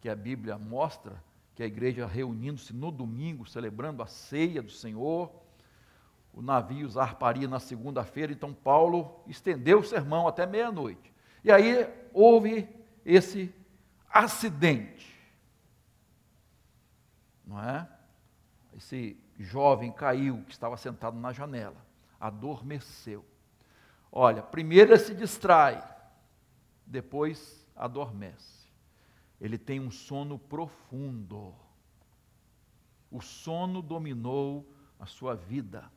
que 0.00 0.08
a 0.08 0.16
Bíblia 0.16 0.58
mostra, 0.58 1.22
que 1.54 1.62
a 1.62 1.66
igreja 1.66 2.06
reunindo-se 2.06 2.72
no 2.72 2.90
domingo, 2.90 3.48
celebrando 3.48 4.02
a 4.02 4.06
ceia 4.06 4.62
do 4.62 4.70
Senhor, 4.70 5.30
o 6.32 6.42
navio 6.42 6.88
zarparia 6.88 7.48
na 7.48 7.58
segunda-feira, 7.58 8.32
então 8.32 8.52
Paulo 8.52 9.20
estendeu 9.26 9.80
o 9.80 9.84
sermão 9.84 10.28
até 10.28 10.46
meia-noite. 10.46 11.12
E 11.42 11.50
aí 11.50 11.88
houve 12.12 12.68
esse 13.04 13.52
acidente 14.08 15.18
não 17.48 17.58
é? 17.58 17.88
Esse 18.76 19.18
jovem 19.38 19.90
caiu, 19.90 20.44
que 20.44 20.52
estava 20.52 20.76
sentado 20.76 21.18
na 21.18 21.32
janela, 21.32 21.84
adormeceu. 22.20 23.24
Olha, 24.10 24.42
primeiro 24.42 24.92
ele 24.92 24.98
se 24.98 25.14
distrai, 25.14 25.82
depois 26.86 27.66
adormece. 27.76 28.66
Ele 29.40 29.56
tem 29.56 29.78
um 29.78 29.90
sono 29.90 30.38
profundo. 30.38 31.54
O 33.10 33.20
sono 33.20 33.80
dominou 33.80 34.68
a 34.98 35.06
sua 35.06 35.34
vida. 35.34 35.90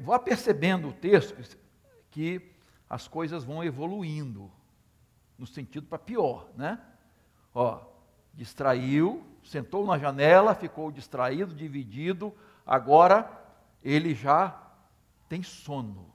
Vá 0.00 0.18
percebendo 0.18 0.88
o 0.88 0.92
texto 0.92 1.58
que 2.10 2.54
as 2.88 3.06
coisas 3.06 3.44
vão 3.44 3.62
evoluindo 3.62 4.50
no 5.36 5.46
sentido 5.46 5.86
para 5.86 5.98
pior, 5.98 6.48
né? 6.56 6.80
Ó, 7.52 7.84
distraiu, 8.32 9.26
sentou 9.44 9.84
na 9.84 9.98
janela, 9.98 10.54
ficou 10.54 10.90
distraído, 10.90 11.54
dividido, 11.54 12.34
agora 12.64 13.30
ele 13.82 14.14
já 14.14 14.65
tem 15.28 15.42
sono. 15.42 16.12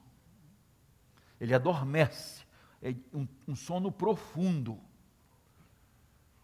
Ele 1.40 1.54
adormece, 1.54 2.44
é 2.82 2.94
um, 3.14 3.28
um 3.48 3.56
sono 3.56 3.92
profundo. 3.92 4.80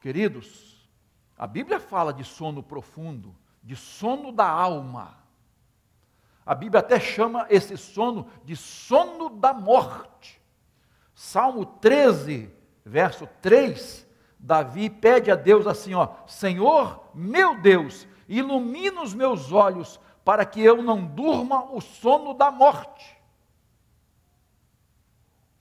Queridos, 0.01 0.89
a 1.38 1.45
Bíblia 1.45 1.80
fala 1.80 2.13
de 2.13 2.23
sono 2.23 2.63
profundo, 2.63 3.36
de 3.62 3.75
sono 3.75 4.32
da 4.32 4.49
alma. 4.49 5.17
A 6.45 6.56
Bíblia 6.56 6.80
até 6.80 6.99
chama 6.99 7.45
esse 7.49 7.75
sono 7.77 8.27
de 8.43 8.56
sono 8.56 9.30
da 9.30 9.53
morte. 9.53 10.41
Salmo 11.13 11.65
13, 11.65 12.49
verso 12.86 13.27
3, 13.41 14.08
Davi 14.39 14.89
pede 14.89 15.30
a 15.32 15.36
Deus 15.36 15.67
assim, 15.67 15.93
ó: 15.93 16.10
Senhor, 16.25 17.10
meu 17.13 17.60
Deus, 17.60 18.08
ilumina 18.30 19.01
os 19.01 19.13
meus 19.13 19.51
olhos 19.51 19.99
para 20.27 20.45
que 20.45 20.61
eu 20.61 20.83
não 20.83 21.05
durma 21.05 21.71
o 21.71 21.79
sono 21.79 22.33
da 22.33 22.51
morte. 22.51 23.17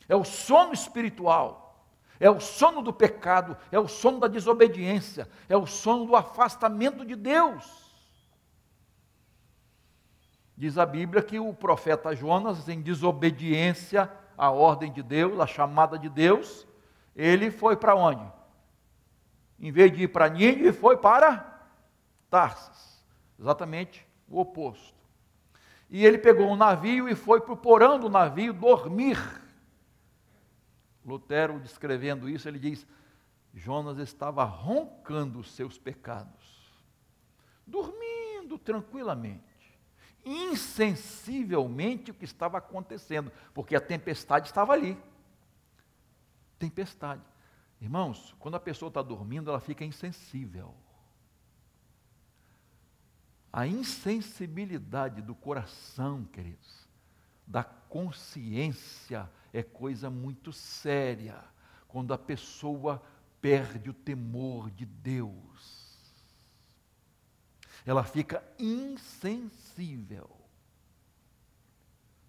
É 0.09 0.16
o 0.16 0.24
sono 0.24 0.72
espiritual, 0.72 1.87
é 2.18 2.29
o 2.29 2.40
sono 2.40 2.83
do 2.83 2.92
pecado, 2.92 3.57
é 3.70 3.79
o 3.79 3.87
sono 3.87 4.18
da 4.18 4.26
desobediência, 4.26 5.31
é 5.48 5.57
o 5.57 5.66
sono 5.66 6.05
do 6.05 6.16
afastamento 6.16 7.05
de 7.05 7.14
Deus. 7.14 7.64
Diz 10.57 10.76
a 10.79 10.85
Bíblia 10.85 11.22
que 11.22 11.38
o 11.38 11.55
profeta 11.55 12.12
Jonas, 12.12 12.68
em 12.68 12.81
desobediência 12.81 14.11
à 14.37 14.50
ordem 14.50 14.92
de 14.92 15.00
Deus, 15.00 15.38
à 15.38 15.46
chamada 15.46 15.96
de 15.96 16.09
Deus, 16.09 16.66
ele 17.14 17.52
foi 17.52 17.76
para 17.76 17.94
onde? 17.94 18.29
Em 19.61 19.70
vez 19.70 19.92
de 19.92 20.02
ir 20.02 20.09
para 20.09 20.29
Nínive, 20.29 20.72
foi 20.72 20.96
para 20.96 21.57
Tarsis. 22.29 23.07
Exatamente 23.38 24.06
o 24.29 24.41
oposto. 24.41 24.97
E 25.89 26.05
ele 26.05 26.19
pegou 26.19 26.51
um 26.51 26.57
navio 26.57 27.09
e 27.09 27.15
foi 27.15 27.41
para 27.41 27.53
o 27.53 27.57
porão 27.57 27.99
do 27.99 28.09
navio 28.09 28.53
dormir. 28.53 29.19
Lutero, 31.05 31.61
descrevendo 31.61 32.29
isso, 32.29 32.49
ele 32.49 32.59
diz: 32.59 32.87
Jonas 33.55 33.99
estava 33.99 34.45
roncando 34.45 35.39
os 35.39 35.53
seus 35.53 35.79
pecados, 35.79 36.73
dormindo 37.65 38.59
tranquilamente, 38.59 39.43
insensivelmente 40.25 42.11
o 42.11 42.15
que 42.15 42.25
estava 42.25 42.59
acontecendo, 42.59 43.31
porque 43.55 43.77
a 43.77 43.81
tempestade 43.81 44.49
estava 44.49 44.73
ali. 44.73 44.99
Tempestade. 46.59 47.23
Irmãos, 47.81 48.35
quando 48.41 48.57
a 48.57 48.61
pessoa 48.61 48.89
está 48.89 49.03
dormindo, 49.03 49.51
ela 49.51 49.61
fica 49.61 49.85
insensível. 49.85 50.75
A 53.57 53.66
insensibilidade 53.66 55.23
do 55.23 55.35
coração, 55.35 56.27
queridos, 56.27 56.87
da 57.47 57.64
consciência, 57.64 59.31
é 59.51 59.62
coisa 59.62 60.11
muito 60.11 60.53
séria. 60.53 61.42
Quando 61.88 62.12
a 62.12 62.19
pessoa 62.19 63.03
perde 63.40 63.88
o 63.88 63.95
temor 63.95 64.71
de 64.71 64.85
Deus, 64.85 65.99
ela 67.87 68.05
fica 68.05 68.45
insensível, 68.59 70.29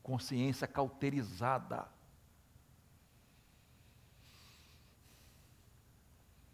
consciência 0.01 0.65
cauterizada. 0.65 1.89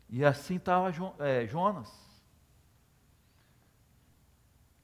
E 0.09 0.25
assim 0.25 0.55
estava 0.55 0.91
é, 1.19 1.45
Jonas 1.45 2.12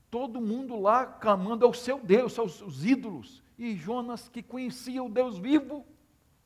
todo 0.10 0.42
mundo 0.42 0.80
lá 0.80 1.06
clamando 1.06 1.66
ao 1.66 1.74
seu 1.74 2.00
Deus, 2.00 2.38
aos 2.40 2.56
seus 2.56 2.84
ídolos. 2.84 3.44
E 3.58 3.76
Jonas, 3.76 4.30
que 4.30 4.42
conhecia 4.42 5.04
o 5.04 5.10
Deus 5.10 5.38
vivo, 5.38 5.86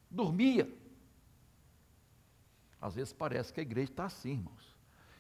dormia. 0.10 0.70
Às 2.82 2.96
vezes 2.96 3.14
parece 3.14 3.54
que 3.54 3.60
a 3.60 3.64
igreja 3.64 3.92
está 3.92 4.06
assim, 4.06 4.32
irmãos, 4.32 4.76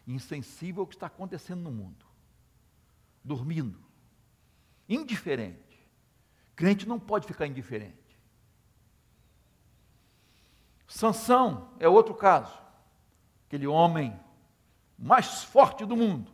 insensível 0.06 0.82
ao 0.82 0.88
que 0.88 0.96
está 0.96 1.08
acontecendo 1.08 1.62
no 1.62 1.72
mundo, 1.72 2.06
dormindo, 3.24 3.80
indiferente. 4.90 5.80
Crente 6.56 6.88
não 6.88 7.00
pode 7.00 7.26
ficar 7.26 7.48
indiferente. 7.48 7.96
Sansão 10.88 11.72
é 11.80 11.88
outro 11.88 12.14
caso, 12.14 12.54
aquele 13.48 13.66
homem 13.66 14.20
mais 15.00 15.44
forte 15.44 15.86
do 15.86 15.96
mundo, 15.96 16.33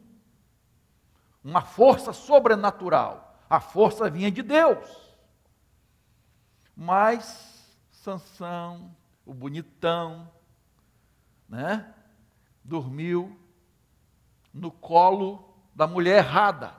uma 1.49 1.61
força 1.61 2.13
sobrenatural. 2.13 3.35
A 3.49 3.59
força 3.59 4.09
vinha 4.09 4.31
de 4.31 4.43
Deus. 4.43 4.87
Mas 6.75 7.75
Sansão, 7.91 8.95
o 9.25 9.33
bonitão, 9.33 10.31
né? 11.47 11.93
Dormiu 12.63 13.37
no 14.53 14.71
colo 14.71 15.53
da 15.73 15.87
mulher 15.87 16.23
errada. 16.23 16.73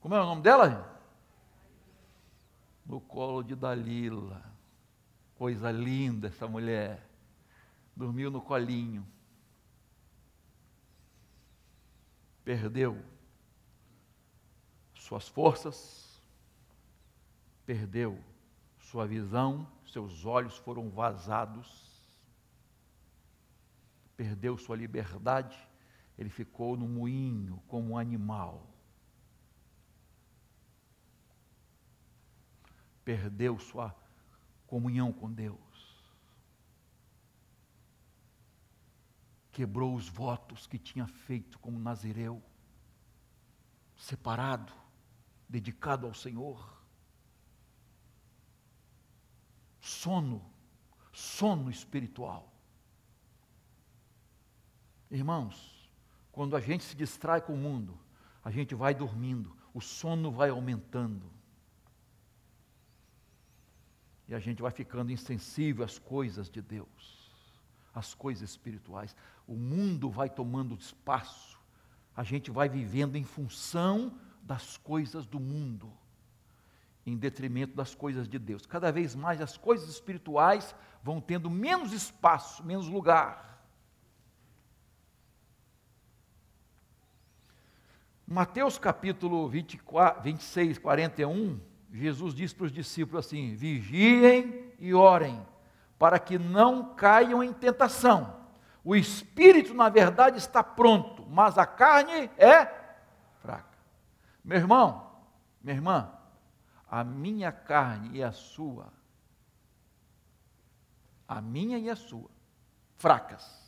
Como 0.00 0.14
é 0.14 0.20
o 0.20 0.26
nome 0.26 0.42
dela? 0.42 1.00
No 2.84 3.00
colo 3.00 3.42
de 3.42 3.54
Dalila. 3.54 4.42
Coisa 5.36 5.70
linda 5.70 6.28
essa 6.28 6.48
mulher. 6.48 7.08
Dormiu 7.94 8.30
no 8.30 8.40
colinho. 8.40 9.06
Perdeu 12.48 12.98
suas 14.94 15.28
forças, 15.28 16.18
perdeu 17.66 18.18
sua 18.78 19.06
visão, 19.06 19.70
seus 19.86 20.24
olhos 20.24 20.56
foram 20.56 20.88
vazados, 20.88 22.10
perdeu 24.16 24.56
sua 24.56 24.76
liberdade, 24.76 25.58
ele 26.16 26.30
ficou 26.30 26.74
no 26.74 26.88
moinho 26.88 27.62
como 27.68 27.90
um 27.90 27.98
animal. 27.98 28.66
Perdeu 33.04 33.58
sua 33.58 33.94
comunhão 34.66 35.12
com 35.12 35.30
Deus. 35.30 35.67
Quebrou 39.58 39.92
os 39.92 40.08
votos 40.08 40.68
que 40.68 40.78
tinha 40.78 41.04
feito 41.04 41.58
como 41.58 41.80
nazireu, 41.80 42.40
separado, 43.96 44.72
dedicado 45.48 46.06
ao 46.06 46.14
Senhor. 46.14 46.80
Sono, 49.80 50.48
sono 51.12 51.68
espiritual. 51.68 52.54
Irmãos, 55.10 55.90
quando 56.30 56.54
a 56.54 56.60
gente 56.60 56.84
se 56.84 56.94
distrai 56.94 57.40
com 57.40 57.54
o 57.54 57.58
mundo, 57.58 57.98
a 58.44 58.52
gente 58.52 58.76
vai 58.76 58.94
dormindo, 58.94 59.56
o 59.74 59.80
sono 59.80 60.30
vai 60.30 60.50
aumentando. 60.50 61.28
E 64.28 64.36
a 64.36 64.38
gente 64.38 64.62
vai 64.62 64.70
ficando 64.70 65.10
insensível 65.10 65.84
às 65.84 65.98
coisas 65.98 66.48
de 66.48 66.62
Deus 66.62 67.18
as 67.98 68.14
coisas 68.14 68.50
espirituais. 68.50 69.14
O 69.48 69.56
mundo 69.56 70.10
vai 70.10 70.28
tomando 70.28 70.76
espaço, 70.76 71.58
a 72.14 72.22
gente 72.22 72.50
vai 72.50 72.68
vivendo 72.68 73.16
em 73.16 73.24
função 73.24 74.12
das 74.42 74.76
coisas 74.76 75.26
do 75.26 75.40
mundo, 75.40 75.90
em 77.06 77.16
detrimento 77.16 77.74
das 77.74 77.94
coisas 77.94 78.28
de 78.28 78.38
Deus. 78.38 78.66
Cada 78.66 78.92
vez 78.92 79.14
mais 79.14 79.40
as 79.40 79.56
coisas 79.56 79.88
espirituais 79.88 80.74
vão 81.02 81.18
tendo 81.18 81.48
menos 81.48 81.94
espaço, 81.94 82.62
menos 82.62 82.88
lugar. 82.88 83.64
Mateus 88.26 88.76
capítulo 88.76 89.48
24, 89.48 90.22
26, 90.22 90.76
41, 90.76 91.58
Jesus 91.90 92.34
diz 92.34 92.52
para 92.52 92.66
os 92.66 92.72
discípulos 92.72 93.24
assim: 93.24 93.54
vigiem 93.54 94.74
e 94.78 94.92
orem 94.92 95.42
para 95.98 96.18
que 96.18 96.38
não 96.38 96.94
caiam 96.94 97.42
em 97.42 97.52
tentação. 97.52 98.36
O 98.84 98.94
espírito, 98.96 99.74
na 99.74 99.88
verdade, 99.88 100.38
está 100.38 100.62
pronto, 100.62 101.26
mas 101.28 101.58
a 101.58 101.66
carne 101.66 102.30
é 102.36 102.66
fraca. 103.40 103.78
Meu 104.44 104.58
irmão, 104.58 105.10
minha 105.60 105.76
irmã, 105.76 106.12
a 106.90 107.04
minha 107.04 107.52
carne 107.52 108.18
e 108.18 108.22
a 108.22 108.32
sua, 108.32 108.92
a 111.26 111.40
minha 111.40 111.78
e 111.78 111.90
a 111.90 111.96
sua, 111.96 112.30
fracas. 112.96 113.58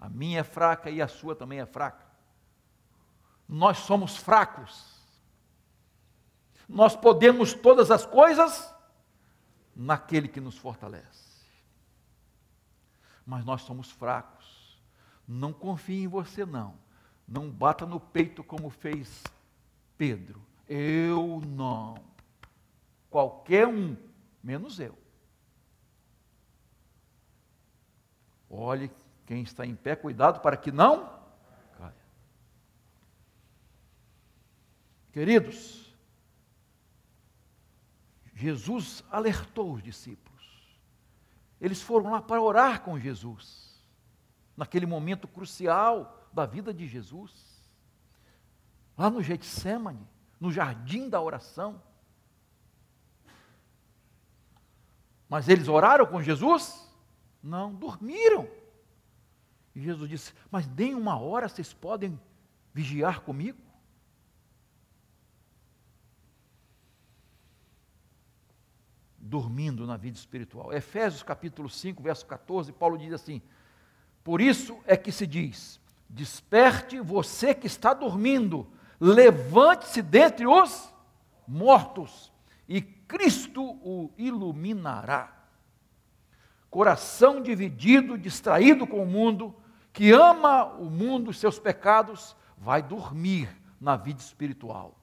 A 0.00 0.08
minha 0.08 0.40
é 0.40 0.44
fraca 0.44 0.90
e 0.90 1.00
a 1.00 1.08
sua 1.08 1.34
também 1.34 1.60
é 1.60 1.66
fraca. 1.66 2.04
Nós 3.48 3.78
somos 3.78 4.16
fracos. 4.16 4.94
Nós 6.68 6.96
podemos 6.96 7.54
todas 7.54 7.90
as 7.90 8.04
coisas 8.04 8.74
naquele 9.74 10.28
que 10.28 10.40
nos 10.40 10.58
fortalece. 10.58 11.33
Mas 13.26 13.44
nós 13.44 13.62
somos 13.62 13.90
fracos. 13.90 14.78
Não 15.26 15.52
confie 15.52 16.02
em 16.02 16.08
você, 16.08 16.44
não. 16.44 16.74
Não 17.26 17.50
bata 17.50 17.86
no 17.86 17.98
peito 17.98 18.44
como 18.44 18.68
fez 18.68 19.22
Pedro. 19.96 20.42
Eu 20.68 21.40
não. 21.46 21.96
Qualquer 23.10 23.66
um, 23.66 23.96
menos 24.42 24.78
eu. 24.78 24.98
Olhe 28.50 28.90
quem 29.26 29.42
está 29.42 29.66
em 29.66 29.74
pé, 29.74 29.96
cuidado 29.96 30.40
para 30.40 30.56
que 30.56 30.70
não 30.70 31.06
caia. 31.78 31.94
Queridos, 35.12 35.92
Jesus 38.34 39.02
alertou 39.10 39.72
os 39.72 39.82
discípulos. 39.82 40.23
Eles 41.64 41.80
foram 41.80 42.10
lá 42.10 42.20
para 42.20 42.42
orar 42.42 42.82
com 42.82 43.00
Jesus, 43.00 43.82
naquele 44.54 44.84
momento 44.84 45.26
crucial 45.26 46.28
da 46.30 46.44
vida 46.44 46.74
de 46.74 46.86
Jesus. 46.86 47.32
Lá 48.98 49.08
no 49.08 49.22
Getsemane, 49.22 50.06
no 50.38 50.52
jardim 50.52 51.08
da 51.08 51.22
oração. 51.22 51.82
Mas 55.26 55.48
eles 55.48 55.66
oraram 55.66 56.04
com 56.04 56.20
Jesus? 56.20 56.86
Não, 57.42 57.72
dormiram. 57.72 58.46
E 59.74 59.80
Jesus 59.80 60.10
disse: 60.10 60.34
Mas 60.50 60.68
nem 60.68 60.94
uma 60.94 61.18
hora 61.18 61.48
vocês 61.48 61.72
podem 61.72 62.20
vigiar 62.74 63.20
comigo? 63.20 63.63
Dormindo 69.24 69.86
na 69.86 69.96
vida 69.96 70.18
espiritual. 70.18 70.70
Efésios 70.72 71.22
capítulo 71.22 71.68
5, 71.68 72.02
verso 72.02 72.26
14, 72.26 72.72
Paulo 72.72 72.98
diz 72.98 73.12
assim: 73.12 73.40
Por 74.22 74.40
isso 74.40 74.78
é 74.86 74.96
que 74.96 75.10
se 75.10 75.26
diz: 75.26 75.80
Desperte 76.08 77.00
você 77.00 77.54
que 77.54 77.66
está 77.66 77.94
dormindo, 77.94 78.68
levante-se 79.00 80.02
dentre 80.02 80.46
os 80.46 80.92
mortos, 81.48 82.30
e 82.68 82.82
Cristo 82.82 83.62
o 83.62 84.12
iluminará. 84.18 85.32
Coração 86.68 87.40
dividido, 87.40 88.18
distraído 88.18 88.86
com 88.86 89.02
o 89.02 89.06
mundo, 89.06 89.54
que 89.92 90.12
ama 90.12 90.64
o 90.64 90.90
mundo 90.90 91.30
e 91.30 91.34
seus 91.34 91.58
pecados, 91.58 92.36
vai 92.58 92.82
dormir 92.82 93.48
na 93.80 93.96
vida 93.96 94.20
espiritual. 94.20 94.98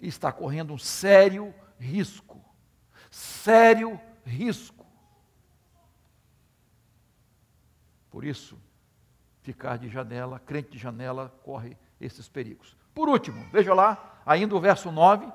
Está 0.00 0.30
correndo 0.30 0.72
um 0.72 0.78
sério 0.78 1.52
risco. 1.78 2.49
Sério 3.10 4.00
risco. 4.24 4.86
Por 8.10 8.24
isso, 8.24 8.58
ficar 9.42 9.76
de 9.78 9.88
janela, 9.88 10.38
crente 10.38 10.70
de 10.70 10.78
janela, 10.78 11.32
corre 11.42 11.76
esses 12.00 12.28
perigos. 12.28 12.76
Por 12.94 13.08
último, 13.08 13.48
veja 13.50 13.74
lá, 13.74 14.20
ainda 14.24 14.54
o 14.54 14.60
verso 14.60 14.90
9. 14.90 15.30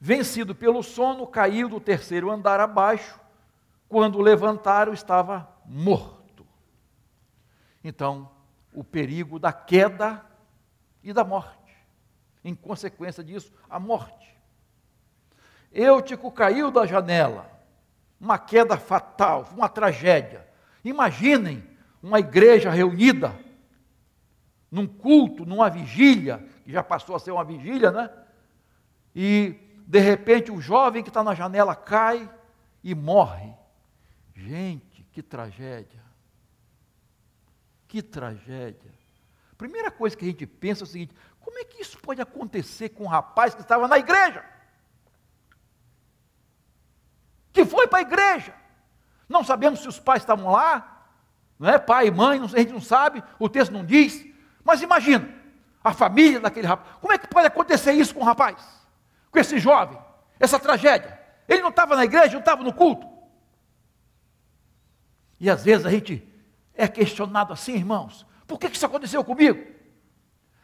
Vencido 0.00 0.54
pelo 0.54 0.82
sono, 0.82 1.26
caiu 1.26 1.68
do 1.68 1.80
terceiro 1.80 2.30
andar 2.30 2.60
abaixo. 2.60 3.20
Quando 3.88 4.20
levantaram, 4.20 4.92
estava 4.92 5.48
morto. 5.66 6.46
Então, 7.84 8.30
o 8.72 8.82
perigo 8.84 9.38
da 9.38 9.52
queda 9.52 10.24
e 11.02 11.12
da 11.12 11.24
morte. 11.24 11.76
Em 12.42 12.54
consequência 12.54 13.22
disso, 13.22 13.52
a 13.68 13.78
morte. 13.78 14.29
Eutico 15.72 16.30
caiu 16.32 16.70
da 16.70 16.84
janela, 16.86 17.50
uma 18.20 18.38
queda 18.38 18.76
fatal, 18.76 19.48
uma 19.52 19.68
tragédia. 19.68 20.46
Imaginem 20.84 21.64
uma 22.02 22.18
igreja 22.18 22.70
reunida 22.70 23.38
num 24.70 24.86
culto, 24.86 25.44
numa 25.44 25.68
vigília, 25.68 26.44
que 26.64 26.72
já 26.72 26.82
passou 26.82 27.16
a 27.16 27.18
ser 27.18 27.32
uma 27.32 27.44
vigília, 27.44 27.90
né? 27.90 28.10
E 29.14 29.54
de 29.86 29.98
repente 29.98 30.52
o 30.52 30.60
jovem 30.60 31.02
que 31.02 31.08
está 31.10 31.22
na 31.22 31.34
janela 31.34 31.74
cai 31.74 32.28
e 32.82 32.94
morre. 32.94 33.52
Gente, 34.34 35.02
que 35.12 35.22
tragédia. 35.22 36.00
Que 37.88 38.02
tragédia. 38.02 38.92
Primeira 39.58 39.90
coisa 39.90 40.16
que 40.16 40.24
a 40.24 40.28
gente 40.28 40.46
pensa 40.46 40.82
é 40.82 40.84
o 40.84 40.86
seguinte: 40.86 41.14
como 41.40 41.58
é 41.58 41.64
que 41.64 41.82
isso 41.82 41.98
pode 41.98 42.20
acontecer 42.20 42.90
com 42.90 43.04
um 43.04 43.08
rapaz 43.08 43.54
que 43.54 43.62
estava 43.62 43.88
na 43.88 43.98
igreja? 43.98 44.44
Que 47.52 47.64
foi 47.64 47.86
para 47.86 47.98
a 47.98 48.02
igreja. 48.02 48.54
Não 49.28 49.44
sabemos 49.44 49.80
se 49.80 49.88
os 49.88 49.98
pais 49.98 50.22
estavam 50.22 50.50
lá, 50.50 51.04
não 51.58 51.68
é? 51.68 51.78
Pai 51.78 52.08
e 52.08 52.10
mãe, 52.10 52.40
a 52.42 52.46
gente 52.46 52.72
não 52.72 52.80
sabe, 52.80 53.22
o 53.38 53.48
texto 53.48 53.72
não 53.72 53.84
diz. 53.84 54.26
Mas 54.64 54.82
imagina, 54.82 55.28
a 55.82 55.92
família 55.92 56.40
daquele 56.40 56.66
rapaz. 56.66 56.96
Como 57.00 57.12
é 57.12 57.18
que 57.18 57.26
pode 57.26 57.46
acontecer 57.46 57.92
isso 57.92 58.14
com 58.14 58.20
o 58.20 58.24
rapaz? 58.24 58.56
Com 59.30 59.38
esse 59.38 59.58
jovem? 59.58 59.98
Essa 60.38 60.58
tragédia? 60.58 61.18
Ele 61.48 61.62
não 61.62 61.70
estava 61.70 61.96
na 61.96 62.04
igreja, 62.04 62.32
não 62.32 62.40
estava 62.40 62.62
no 62.62 62.72
culto. 62.72 63.08
E 65.38 65.48
às 65.50 65.64
vezes 65.64 65.86
a 65.86 65.90
gente 65.90 66.26
é 66.74 66.86
questionado 66.86 67.52
assim, 67.52 67.74
irmãos: 67.74 68.26
por 68.46 68.58
que 68.58 68.66
isso 68.66 68.86
aconteceu 68.86 69.24
comigo? 69.24 69.64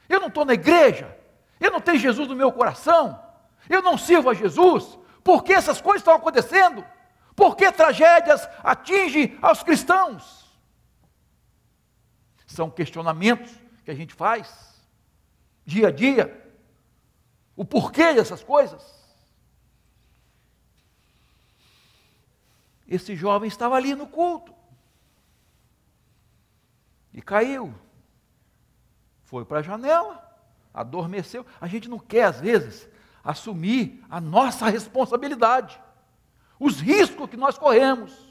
Eu 0.09 0.21
não 0.21 0.29
estou 0.29 0.45
na 0.45 0.55
igreja, 0.55 1.17
eu 1.59 1.71
não 1.71 1.81
tenho 1.81 1.99
Jesus 1.99 2.29
no 2.29 2.37
meu 2.37 2.53
coração, 2.53 3.21
eu 3.69 3.83
não 3.83 3.99
sirvo 3.99 4.31
a 4.31 4.35
Jesus, 4.35 4.99
por 5.27 5.43
que 5.43 5.53
essas 5.53 5.81
coisas 5.81 6.03
estão 6.03 6.15
acontecendo? 6.15 6.87
Por 7.35 7.57
que 7.57 7.73
tragédias 7.73 8.49
atingem 8.63 9.37
aos 9.43 9.61
cristãos? 9.61 10.57
São 12.47 12.71
questionamentos 12.71 13.53
que 13.85 13.91
a 13.91 13.95
gente 13.95 14.15
faz 14.15 14.81
dia 15.65 15.89
a 15.89 15.91
dia. 15.91 16.49
O 17.57 17.65
porquê 17.65 18.15
dessas 18.15 18.45
coisas. 18.45 19.05
Esse 22.87 23.17
jovem 23.17 23.49
estava 23.49 23.75
ali 23.75 23.97
no 23.97 24.07
culto 24.07 24.55
e 27.13 27.21
caiu. 27.21 27.75
Foi 29.25 29.45
para 29.45 29.59
a 29.59 29.63
janela, 29.63 30.25
adormeceu. 30.73 31.45
A 31.61 31.67
gente 31.67 31.89
não 31.89 31.99
quer, 31.99 32.27
às 32.27 32.39
vezes, 32.39 32.89
assumir 33.27 34.05
a 34.09 34.21
nossa 34.21 34.69
responsabilidade, 34.69 35.81
os 36.61 36.81
riscos 36.81 37.29
que 37.29 37.37
nós 37.37 37.59
corremos. 37.59 38.25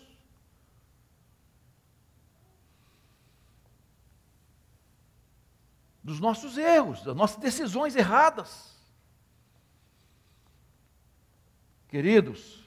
dos 6.01 6.19
nossos 6.19 6.55
erros, 6.55 7.01
das 7.01 7.15
nossas 7.15 7.37
decisões 7.37 7.95
erradas. 7.95 8.79
Queridos, 11.87 12.63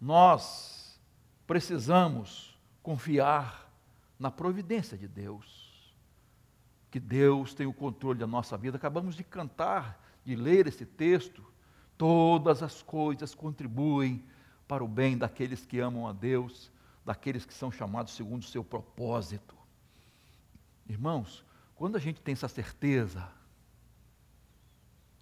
nós 0.00 0.98
precisamos 1.46 2.58
confiar 2.82 3.70
na 4.18 4.30
providência 4.30 4.96
de 4.96 5.06
Deus, 5.06 5.94
que 6.90 6.98
Deus 6.98 7.52
tem 7.52 7.66
o 7.66 7.72
controle 7.72 8.18
da 8.18 8.26
nossa 8.26 8.56
vida. 8.56 8.78
Acabamos 8.78 9.14
de 9.14 9.24
cantar, 9.24 10.02
de 10.28 10.36
ler 10.36 10.66
esse 10.66 10.84
texto. 10.84 11.42
Todas 11.96 12.62
as 12.62 12.82
coisas 12.82 13.34
contribuem 13.34 14.22
para 14.66 14.84
o 14.84 14.88
bem 14.88 15.16
daqueles 15.16 15.64
que 15.64 15.80
amam 15.80 16.06
a 16.06 16.12
Deus, 16.12 16.70
daqueles 17.02 17.46
que 17.46 17.54
são 17.54 17.72
chamados 17.72 18.12
segundo 18.12 18.42
o 18.42 18.46
seu 18.46 18.62
propósito. 18.62 19.56
Irmãos, 20.86 21.42
quando 21.74 21.96
a 21.96 21.98
gente 21.98 22.20
tem 22.20 22.34
essa 22.34 22.46
certeza, 22.46 23.26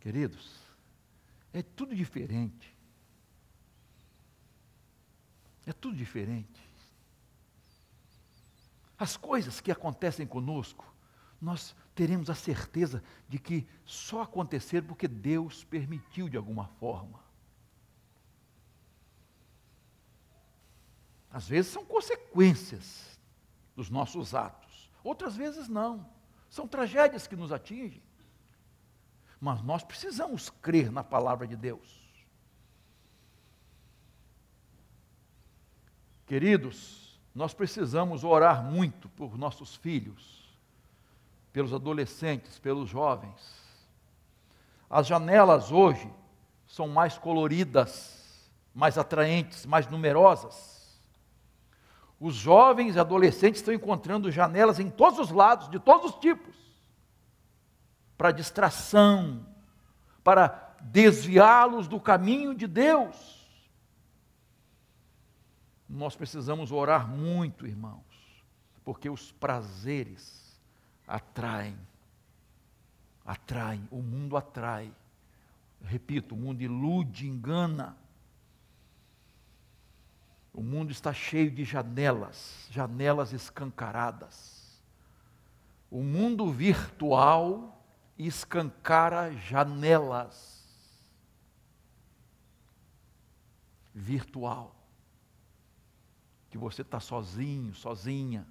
queridos, 0.00 0.58
é 1.52 1.62
tudo 1.62 1.94
diferente. 1.94 2.76
É 5.64 5.72
tudo 5.72 5.96
diferente. 5.96 6.68
As 8.98 9.16
coisas 9.16 9.60
que 9.60 9.70
acontecem 9.70 10.26
conosco, 10.26 10.84
nós 11.40 11.76
teremos 11.96 12.28
a 12.28 12.34
certeza 12.34 13.02
de 13.26 13.38
que 13.38 13.66
só 13.82 14.20
aconteceram 14.20 14.86
porque 14.86 15.08
Deus 15.08 15.64
permitiu 15.64 16.28
de 16.28 16.36
alguma 16.36 16.66
forma. 16.78 17.24
Às 21.30 21.48
vezes 21.48 21.72
são 21.72 21.86
consequências 21.86 23.18
dos 23.74 23.88
nossos 23.88 24.34
atos, 24.34 24.90
outras 25.02 25.34
vezes 25.36 25.68
não. 25.68 26.06
São 26.50 26.68
tragédias 26.68 27.26
que 27.26 27.34
nos 27.34 27.50
atingem. 27.50 28.02
Mas 29.40 29.62
nós 29.62 29.82
precisamos 29.82 30.50
crer 30.50 30.92
na 30.92 31.02
palavra 31.02 31.46
de 31.46 31.56
Deus. 31.56 32.06
Queridos, 36.26 37.18
nós 37.34 37.54
precisamos 37.54 38.22
orar 38.22 38.62
muito 38.62 39.08
por 39.10 39.38
nossos 39.38 39.76
filhos, 39.76 40.35
pelos 41.56 41.72
adolescentes, 41.72 42.58
pelos 42.58 42.86
jovens. 42.86 43.64
As 44.90 45.06
janelas 45.06 45.72
hoje 45.72 46.06
são 46.66 46.86
mais 46.86 47.16
coloridas, 47.16 48.52
mais 48.74 48.98
atraentes, 48.98 49.64
mais 49.64 49.86
numerosas. 49.86 51.00
Os 52.20 52.34
jovens 52.34 52.94
e 52.94 52.98
adolescentes 52.98 53.62
estão 53.62 53.72
encontrando 53.72 54.30
janelas 54.30 54.78
em 54.78 54.90
todos 54.90 55.18
os 55.18 55.30
lados, 55.30 55.70
de 55.70 55.78
todos 55.78 56.10
os 56.10 56.18
tipos, 56.18 56.54
para 58.18 58.32
distração, 58.32 59.46
para 60.22 60.76
desviá-los 60.82 61.88
do 61.88 61.98
caminho 61.98 62.54
de 62.54 62.66
Deus. 62.66 63.48
Nós 65.88 66.14
precisamos 66.14 66.70
orar 66.70 67.08
muito, 67.08 67.66
irmãos, 67.66 68.04
porque 68.84 69.08
os 69.08 69.32
prazeres 69.32 70.45
atraem, 71.06 71.78
atraem, 73.24 73.86
o 73.90 74.02
mundo 74.02 74.36
atrai. 74.36 74.92
Repito, 75.82 76.34
o 76.34 76.38
mundo 76.38 76.62
ilude, 76.62 77.26
engana. 77.26 77.96
O 80.52 80.62
mundo 80.62 80.90
está 80.90 81.12
cheio 81.12 81.50
de 81.50 81.64
janelas, 81.64 82.66
janelas 82.70 83.32
escancaradas. 83.32 84.80
O 85.90 86.02
mundo 86.02 86.50
virtual 86.50 87.78
escancara 88.18 89.32
janelas. 89.32 90.64
Virtual. 93.94 94.74
Que 96.50 96.58
você 96.58 96.82
está 96.82 97.00
sozinho, 97.00 97.74
sozinha. 97.74 98.46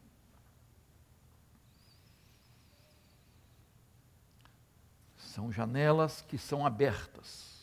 São 5.35 5.51
janelas 5.51 6.21
que 6.21 6.37
são 6.37 6.65
abertas 6.65 7.55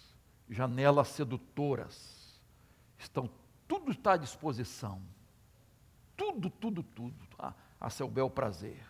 janelas 0.52 1.08
sedutoras, 1.08 2.40
estão, 2.98 3.30
tudo 3.66 3.90
está 3.90 4.12
à 4.12 4.16
disposição. 4.16 5.02
Tudo, 6.16 6.50
tudo, 6.50 6.82
tudo, 6.82 7.26
a, 7.38 7.54
a 7.80 7.90
seu 7.90 8.06
bel 8.06 8.28
prazer. 8.30 8.84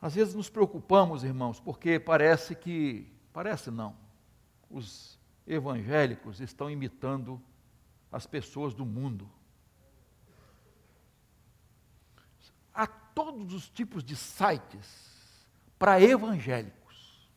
Às 0.00 0.14
vezes 0.14 0.34
nos 0.34 0.50
preocupamos, 0.50 1.24
irmãos, 1.24 1.58
porque 1.58 1.98
parece 1.98 2.54
que, 2.54 3.10
parece 3.32 3.70
não, 3.70 3.96
os 4.70 5.18
evangélicos 5.46 6.40
estão 6.40 6.70
imitando 6.70 7.40
as 8.12 8.26
pessoas 8.26 8.74
do 8.74 8.84
mundo. 8.84 9.28
Há 12.72 12.86
todos 12.86 13.54
os 13.54 13.70
tipos 13.70 14.04
de 14.04 14.14
sites 14.14 15.15
para 15.78 16.00
evangélicos. 16.00 17.28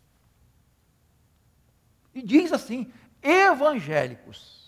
E 2.13 2.21
diz 2.21 2.51
assim: 2.51 2.91
evangélicos. 3.21 4.59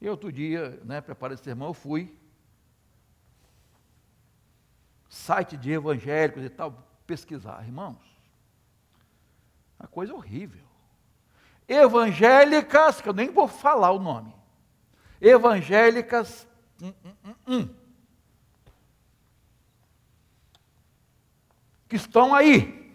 E 0.00 0.08
outro 0.08 0.30
dia, 0.30 0.80
né, 0.84 1.00
preparei 1.00 1.34
esse 1.34 1.44
sermão, 1.44 1.68
eu 1.68 1.74
fui. 1.74 2.14
Site 5.08 5.56
de 5.56 5.72
evangélicos 5.72 6.44
e 6.44 6.50
tal, 6.50 6.86
pesquisar, 7.06 7.64
irmãos. 7.64 8.02
Uma 9.78 9.88
coisa 9.88 10.12
horrível. 10.12 10.64
Evangélicas, 11.66 13.00
que 13.00 13.08
eu 13.08 13.14
nem 13.14 13.30
vou 13.30 13.48
falar 13.48 13.92
o 13.92 13.98
nome. 13.98 14.34
Evangélicas. 15.20 16.46
Hum, 16.82 16.92
hum, 17.04 17.34
hum, 17.46 17.74
que 21.94 21.98
estão 21.98 22.34
aí 22.34 22.92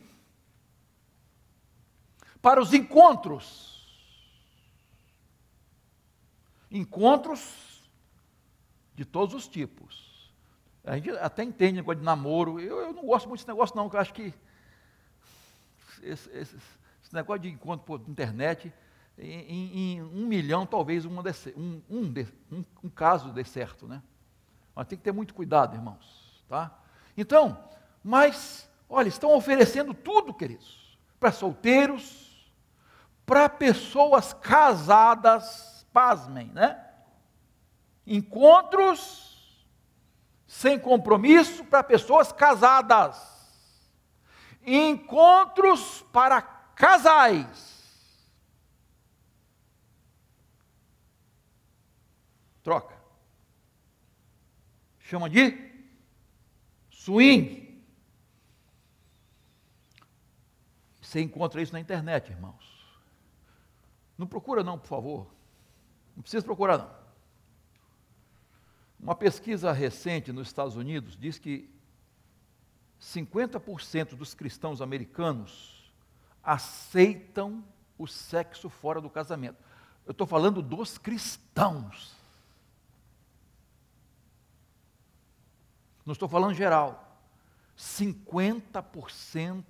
para 2.41 2.62
os 2.62 2.73
encontros. 2.73 3.79
Encontros 6.69 7.81
de 8.93 9.05
todos 9.05 9.33
os 9.33 9.47
tipos. 9.47 10.33
A 10.83 10.97
gente 10.97 11.12
até 11.12 11.45
entende 11.45 11.77
negócio 11.77 11.99
de 11.99 12.05
namoro. 12.05 12.59
Eu, 12.59 12.79
eu 12.81 12.93
não 12.93 13.05
gosto 13.05 13.29
muito 13.29 13.39
desse 13.39 13.47
negócio, 13.47 13.73
não, 13.73 13.85
porque 13.85 13.95
eu 13.95 14.01
acho 14.01 14.13
que 14.13 14.33
esse, 16.03 16.29
esse, 16.31 16.57
esse, 16.57 17.13
negócio 17.13 17.43
de 17.43 17.49
encontro 17.49 17.85
por 17.85 18.01
internet, 18.09 18.73
em, 19.17 19.93
em 19.93 20.01
um 20.01 20.27
milhão, 20.27 20.65
talvez 20.65 21.05
uma 21.05 21.23
um, 21.55 21.81
um, 21.89 22.13
um, 22.51 22.65
um 22.83 22.89
caso 22.89 23.31
dê 23.31 23.45
certo, 23.45 23.88
né? 23.88 24.03
Mas 24.75 24.88
tem 24.88 24.97
que 24.97 25.05
ter 25.05 25.13
muito 25.13 25.33
cuidado, 25.33 25.73
irmãos. 25.73 26.43
Tá? 26.49 26.77
Então, 27.15 27.63
mas 28.03 28.68
Olha, 28.89 29.08
estão 29.08 29.36
oferecendo 29.36 29.93
tudo, 29.93 30.34
queridos, 30.34 30.99
para 31.19 31.32
solteiros, 31.32 32.52
para 33.23 33.47
pessoas 33.47 34.34
casadas, 34.34 35.86
pasmem, 35.93 36.47
né? 36.47 36.84
Encontros 38.08 39.30
sem 40.47 40.80
compromisso 40.80 41.63
para 41.65 41.84
pessoas 41.84 42.32
casadas. 42.32 43.38
Encontros 44.65 46.02
para 46.12 46.41
casais. 46.41 47.69
Troca. 52.63 52.97
Chama 54.97 55.30
de 55.30 55.56
swing. 56.89 57.68
Você 61.09 61.21
encontra 61.21 61.59
isso 61.59 61.73
na 61.73 61.79
internet, 61.79 62.29
irmãos. 62.29 62.87
Não 64.15 64.27
procura 64.27 64.63
não, 64.63 64.77
por 64.77 64.85
favor. 64.85 65.25
Não 66.15 66.21
precisa 66.21 66.45
procurar 66.45 66.77
não. 66.77 66.91
Uma 68.99 69.15
pesquisa 69.15 69.71
recente 69.71 70.31
nos 70.31 70.49
Estados 70.49 70.75
Unidos 70.75 71.17
diz 71.17 71.39
que 71.39 71.67
50% 73.01 74.09
dos 74.09 74.35
cristãos 74.35 74.83
americanos 74.83 75.91
aceitam 76.43 77.63
o 77.97 78.05
sexo 78.05 78.69
fora 78.69 79.01
do 79.01 79.09
casamento. 79.09 79.57
Eu 80.05 80.11
estou 80.11 80.27
falando 80.27 80.61
dos 80.61 80.99
cristãos. 80.99 82.15
Não 86.05 86.13
estou 86.13 86.29
falando 86.29 86.53
geral. 86.53 87.19
50% 87.75 89.63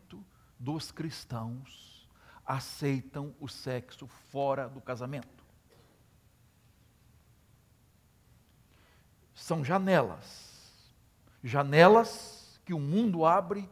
dos 0.60 0.92
cristãos 0.92 2.10
aceitam 2.46 3.34
o 3.40 3.48
sexo 3.48 4.08
fora 4.08 4.68
do 4.68 4.82
casamento. 4.82 5.46
São 9.34 9.64
janelas, 9.64 10.84
janelas 11.42 12.60
que 12.66 12.74
o 12.74 12.80
mundo 12.80 13.26
abre 13.26 13.70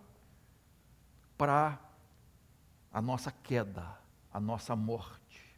para 1.38 1.78
a 2.92 3.02
nossa 3.02 3.32
queda, 3.32 3.86
a 4.32 4.40
nossa 4.40 4.76
morte. 4.76 5.58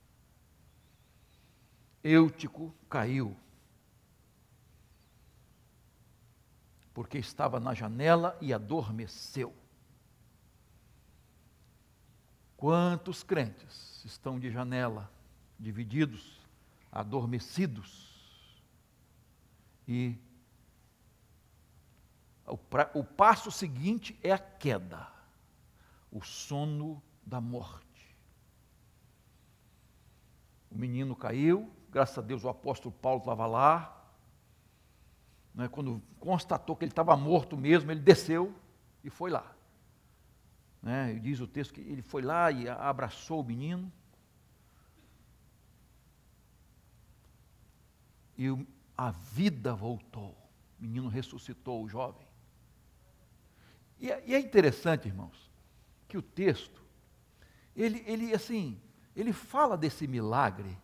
Eutico 2.03 2.73
caiu, 2.89 3.37
porque 6.93 7.17
estava 7.17 7.59
na 7.59 7.73
janela 7.73 8.37
e 8.41 8.53
adormeceu. 8.53 9.53
Quantos 12.59 13.23
crentes 13.23 14.03
estão 14.03 14.37
de 14.37 14.51
janela, 14.51 15.09
divididos, 15.57 16.45
adormecidos, 16.91 18.61
e 19.87 20.17
o, 22.45 22.57
pra, 22.57 22.91
o 22.93 23.01
passo 23.01 23.49
seguinte 23.49 24.19
é 24.21 24.33
a 24.33 24.37
queda, 24.37 25.07
o 26.11 26.21
sono 26.21 27.01
da 27.25 27.39
morte. 27.39 28.13
O 30.69 30.77
menino 30.77 31.15
caiu, 31.15 31.71
graças 31.89 32.17
a 32.17 32.21
Deus 32.21 32.43
o 32.43 32.49
apóstolo 32.49 32.93
Paulo 32.93 33.19
estava 33.19 33.47
lá. 33.47 34.05
Né, 35.55 35.69
quando 35.69 36.01
constatou 36.19 36.75
que 36.75 36.83
ele 36.83 36.91
estava 36.91 37.15
morto 37.15 37.55
mesmo, 37.55 37.89
ele 37.89 38.01
desceu 38.01 38.53
e 39.01 39.09
foi 39.09 39.31
lá. 39.31 39.55
Né? 40.81 41.13
Diz 41.15 41.39
o 41.39 41.47
texto 41.47 41.73
que 41.73 41.81
ele 41.81 42.01
foi 42.01 42.21
lá 42.21 42.51
e 42.51 42.67
abraçou 42.67 43.41
o 43.41 43.43
menino. 43.43 43.91
E 48.37 48.47
a 48.97 49.11
vida 49.11 49.73
voltou. 49.73 50.31
O 50.79 50.81
menino 50.81 51.09
ressuscitou, 51.09 51.83
o 51.83 51.89
jovem. 51.89 52.25
E 53.99 54.09
é, 54.09 54.23
e 54.25 54.33
é 54.33 54.39
interessante, 54.39 55.07
irmãos, 55.07 55.51
que 56.07 56.17
o 56.17 56.21
texto, 56.21 56.81
ele, 57.75 58.01
ele 58.07 58.33
assim, 58.33 58.81
ele 59.15 59.33
fala 59.33 59.77
desse 59.77 60.07
milagre, 60.07 60.77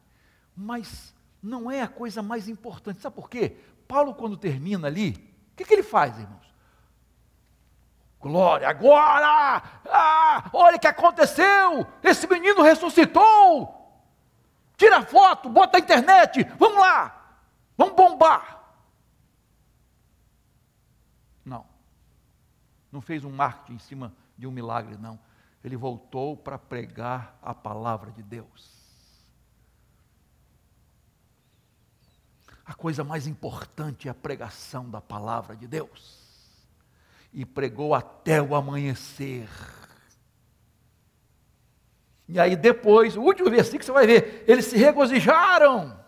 mas 0.55 1.15
não 1.41 1.71
é 1.71 1.81
a 1.81 1.87
coisa 1.87 2.21
mais 2.21 2.49
importante. 2.49 2.99
Sabe 2.99 3.15
por 3.15 3.29
quê? 3.29 3.57
Paulo, 3.87 4.13
quando 4.13 4.35
termina 4.35 4.87
ali, 4.87 5.11
o 5.51 5.55
que, 5.55 5.63
que 5.63 5.73
ele 5.73 5.83
faz, 5.83 6.19
irmãos? 6.19 6.53
Glória, 8.25 8.67
agora! 8.67 9.61
Ah, 9.85 10.49
olha 10.51 10.77
o 10.77 10.79
que 10.79 10.87
aconteceu! 10.87 11.85
Esse 12.01 12.25
menino 12.25 12.63
ressuscitou! 12.63 13.71
Tira 14.75 15.03
foto, 15.03 15.47
bota 15.47 15.77
na 15.77 15.83
internet, 15.83 16.43
vamos 16.57 16.79
lá! 16.79 17.37
Vamos 17.77 17.95
bombar! 17.95 18.63
Não. 21.45 21.67
Não 22.91 22.99
fez 22.99 23.23
um 23.23 23.29
marketing 23.29 23.73
em 23.73 23.79
cima 23.79 24.11
de 24.35 24.47
um 24.47 24.51
milagre, 24.51 24.97
não. 24.97 25.19
Ele 25.63 25.77
voltou 25.77 26.35
para 26.35 26.57
pregar 26.57 27.37
a 27.43 27.53
palavra 27.53 28.11
de 28.11 28.23
Deus. 28.23 28.73
A 32.65 32.73
coisa 32.73 33.03
mais 33.03 33.27
importante 33.27 34.07
é 34.07 34.11
a 34.11 34.15
pregação 34.15 34.89
da 34.89 34.99
palavra 34.99 35.55
de 35.55 35.67
Deus 35.67 36.24
e 37.35 37.45
pregou 37.45 37.93
até 37.93 38.41
o 38.41 38.55
amanhecer. 38.55 39.49
E 42.29 42.39
aí 42.39 42.55
depois, 42.55 43.17
o 43.17 43.21
último 43.21 43.49
versículo 43.49 43.83
você 43.83 43.91
vai 43.91 44.07
ver, 44.07 44.45
eles 44.47 44.65
se 44.65 44.77
regozijaram. 44.77 45.99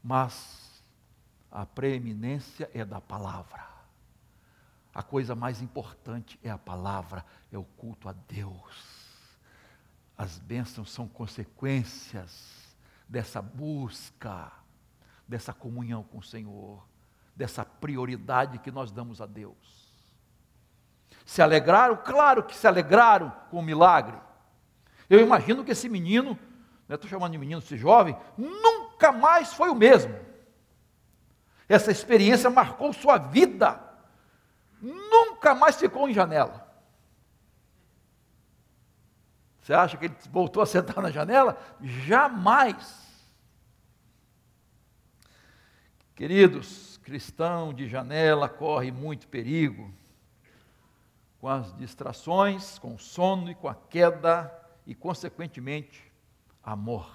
Mas 0.00 0.80
a 1.50 1.66
preeminência 1.66 2.70
é 2.72 2.84
da 2.84 3.00
palavra. 3.00 3.66
A 4.94 5.02
coisa 5.02 5.34
mais 5.34 5.60
importante 5.60 6.38
é 6.44 6.50
a 6.50 6.56
palavra, 6.56 7.26
é 7.50 7.58
o 7.58 7.64
culto 7.64 8.08
a 8.08 8.12
Deus. 8.12 9.10
As 10.16 10.38
bênçãos 10.38 10.92
são 10.92 11.08
consequências 11.08 12.76
dessa 13.08 13.42
busca, 13.42 14.52
dessa 15.26 15.52
comunhão 15.52 16.04
com 16.04 16.18
o 16.18 16.22
Senhor 16.22 16.86
dessa 17.36 17.64
prioridade 17.64 18.58
que 18.58 18.70
nós 18.70 18.90
damos 18.90 19.20
a 19.20 19.26
Deus. 19.26 19.86
Se 21.24 21.42
alegraram? 21.42 21.96
Claro 21.96 22.42
que 22.42 22.56
se 22.56 22.66
alegraram 22.66 23.30
com 23.50 23.58
o 23.58 23.62
milagre. 23.62 24.16
Eu 25.08 25.20
imagino 25.20 25.64
que 25.64 25.72
esse 25.72 25.88
menino, 25.88 26.38
estou 26.88 27.04
né, 27.04 27.10
chamando 27.10 27.32
de 27.32 27.38
menino, 27.38 27.60
esse 27.60 27.76
jovem, 27.76 28.16
nunca 28.38 29.12
mais 29.12 29.52
foi 29.52 29.68
o 29.68 29.74
mesmo. 29.74 30.14
Essa 31.68 31.90
experiência 31.90 32.48
marcou 32.48 32.92
sua 32.92 33.18
vida. 33.18 33.80
Nunca 34.80 35.54
mais 35.54 35.76
ficou 35.76 36.08
em 36.08 36.14
janela. 36.14 36.66
Você 39.60 39.74
acha 39.74 39.96
que 39.96 40.04
ele 40.04 40.16
voltou 40.30 40.62
a 40.62 40.66
sentar 40.66 41.02
na 41.02 41.10
janela? 41.10 41.58
Jamais. 41.80 43.04
Queridos, 46.14 46.95
cristão 47.06 47.72
de 47.72 47.88
janela 47.88 48.48
corre 48.48 48.90
muito 48.90 49.28
perigo 49.28 49.94
com 51.38 51.46
as 51.46 51.72
distrações, 51.76 52.80
com 52.80 52.96
o 52.96 52.98
sono 52.98 53.48
e 53.48 53.54
com 53.54 53.68
a 53.68 53.76
queda 53.76 54.52
e, 54.84 54.92
consequentemente, 54.92 56.12
a 56.60 56.74
morte. 56.74 57.14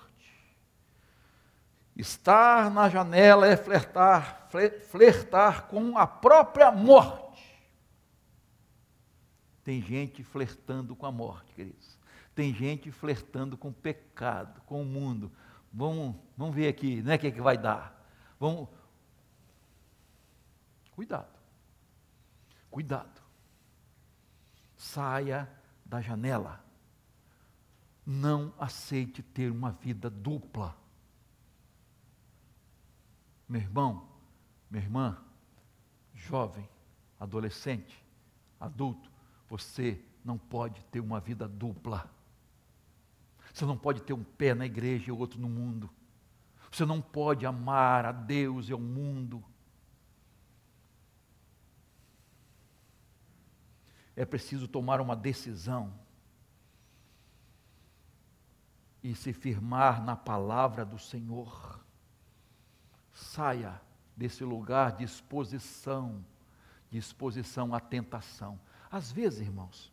Estar 1.94 2.72
na 2.72 2.88
janela 2.88 3.46
é 3.46 3.58
flertar, 3.58 4.48
flertar 4.88 5.68
com 5.68 5.98
a 5.98 6.08
própria 6.08 6.72
morte. 6.72 7.62
Tem 9.62 9.82
gente 9.82 10.24
flertando 10.24 10.96
com 10.96 11.06
a 11.06 11.12
morte, 11.12 11.54
queridos. 11.54 12.00
Tem 12.34 12.54
gente 12.54 12.90
flertando 12.94 13.58
com 13.58 13.68
o 13.68 13.74
pecado, 13.74 14.62
com 14.62 14.82
o 14.82 14.86
mundo. 14.86 15.30
Vamos, 15.74 16.16
vamos 16.38 16.56
ver 16.56 16.70
aqui, 16.70 17.02
né, 17.02 17.16
o 17.16 17.20
que, 17.20 17.28
é 17.28 17.32
que 17.32 17.42
vai 17.42 17.58
dar. 17.58 18.02
Vamos. 18.40 18.70
Cuidado. 20.92 21.40
Cuidado. 22.70 23.22
Saia 24.78 25.50
da 25.86 26.02
janela. 26.02 26.64
Não 28.06 28.54
aceite 28.60 29.22
ter 29.22 29.52
uma 29.52 29.72
vida 29.72 30.10
dupla. 30.10 30.76
Meu 33.48 33.62
irmão, 33.62 34.08
minha 34.70 34.84
irmã, 34.84 35.18
jovem, 36.14 36.68
adolescente, 37.20 38.04
adulto, 38.60 39.12
você 39.50 40.02
não 40.24 40.38
pode 40.38 40.82
ter 40.86 41.00
uma 41.00 41.20
vida 41.20 41.48
dupla. 41.48 42.10
Você 43.54 43.66
não 43.66 43.78
pode 43.78 44.02
ter 44.02 44.14
um 44.14 44.24
pé 44.24 44.54
na 44.54 44.66
igreja 44.66 45.10
e 45.10 45.12
outro 45.12 45.40
no 45.40 45.50
mundo. 45.50 45.90
Você 46.72 46.86
não 46.86 47.02
pode 47.02 47.46
amar 47.46 48.06
a 48.06 48.12
Deus 48.14 48.70
e 48.70 48.72
ao 48.72 48.80
mundo. 48.80 49.44
É 54.22 54.26
preciso 54.26 54.68
tomar 54.68 55.02
uma 55.02 55.16
decisão 55.16 55.94
e 59.02 59.16
se 59.16 59.34
firmar 59.34 60.04
na 60.04 60.16
palavra 60.16 60.86
do 60.86 61.00
Senhor. 61.00 61.80
Saia 63.14 63.82
desse 64.16 64.44
lugar 64.44 64.92
de 64.92 65.04
exposição, 65.04 66.24
de 66.90 66.98
exposição 66.98 67.74
à 67.74 67.80
tentação. 67.80 68.60
Às 68.92 69.12
vezes, 69.12 69.40
irmãos, 69.40 69.92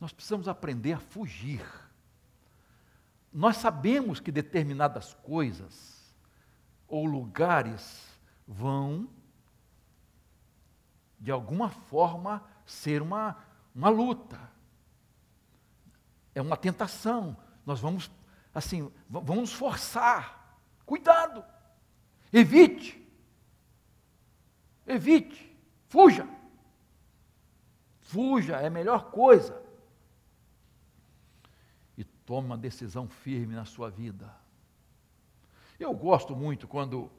nós 0.00 0.12
precisamos 0.12 0.48
aprender 0.48 0.94
a 0.94 0.98
fugir 0.98 1.64
nós 3.34 3.56
sabemos 3.56 4.20
que 4.20 4.30
determinadas 4.30 5.12
coisas 5.14 6.14
ou 6.86 7.04
lugares 7.04 8.06
vão, 8.46 9.08
de 11.24 11.30
alguma 11.30 11.70
forma, 11.70 12.44
ser 12.66 13.00
uma, 13.00 13.34
uma 13.74 13.88
luta, 13.88 14.38
é 16.34 16.42
uma 16.42 16.54
tentação. 16.54 17.34
Nós 17.64 17.80
vamos, 17.80 18.10
assim, 18.54 18.92
vamos 19.08 19.50
forçar. 19.50 20.60
Cuidado, 20.84 21.42
evite, 22.30 23.02
evite, 24.86 25.56
fuja. 25.88 26.28
Fuja 28.02 28.56
é 28.56 28.66
a 28.66 28.70
melhor 28.70 29.10
coisa. 29.10 29.64
Tome 32.26 32.46
uma 32.48 32.58
decisão 32.58 33.08
firme 33.08 33.54
na 33.54 33.64
sua 33.64 33.90
vida. 33.90 34.30
Eu 35.80 35.94
gosto 35.94 36.36
muito 36.36 36.68
quando 36.68 37.10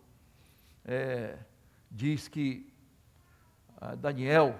é, 0.83 1.39
diz 1.89 2.27
que 2.27 2.71
Daniel, 3.93 4.55